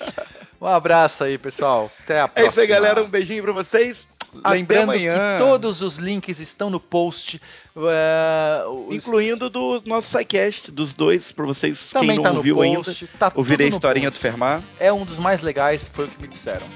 Um 0.61 0.67
abraço 0.67 1.25
aí, 1.25 1.37
pessoal. 1.37 1.91
Até 2.05 2.21
a 2.21 2.29
próxima. 2.29 2.47
É 2.47 2.51
isso 2.51 2.61
aí, 2.61 2.67
galera. 2.67 3.03
Um 3.03 3.09
beijinho 3.09 3.43
pra 3.43 3.53
vocês. 3.53 4.07
Lembrando 4.47 4.93
que 4.93 5.09
todos 5.39 5.81
os 5.83 5.99
links 5.99 6.41
estão 6.41 6.69
no 6.71 6.81
post. 6.81 7.41
Uh, 7.77 8.89
os... 8.89 8.97
Incluindo 8.97 9.49
do 9.49 9.83
nosso 9.87 10.09
SciCast, 10.09 10.73
dos 10.73 10.93
dois, 10.93 11.31
pra 11.31 11.45
vocês 11.45 11.91
Também 11.91 12.11
quem 12.11 12.17
não 12.17 12.23
tá 12.23 12.33
ouviu 12.33 12.57
post, 12.57 13.05
ainda. 13.05 13.13
Tá 13.19 13.33
ouvir 13.35 13.61
a 13.61 13.67
historiaria 13.67 14.11
do 14.11 14.17
Fermar. 14.17 14.63
É 14.81 14.93
um 14.93 15.05
dos 15.05 15.19
mais 15.19 15.41
legais, 15.41 15.89
foi 15.93 16.07
o 16.07 16.09
que 16.09 16.21
me 16.21 16.29
disseram. 16.29 16.67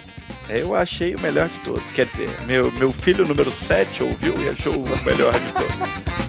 Eu 0.48 0.74
achei 0.74 1.14
o 1.14 1.20
melhor 1.20 1.48
de 1.48 1.58
todos. 1.60 1.90
Quer 1.92 2.06
dizer, 2.06 2.30
meu, 2.46 2.70
meu 2.72 2.92
filho 2.92 3.26
número 3.26 3.50
7 3.50 4.02
ouviu 4.02 4.34
e 4.40 4.48
achou 4.48 4.74
o 4.74 5.04
melhor 5.04 5.38
de 5.38 5.52
todos. 5.52 6.27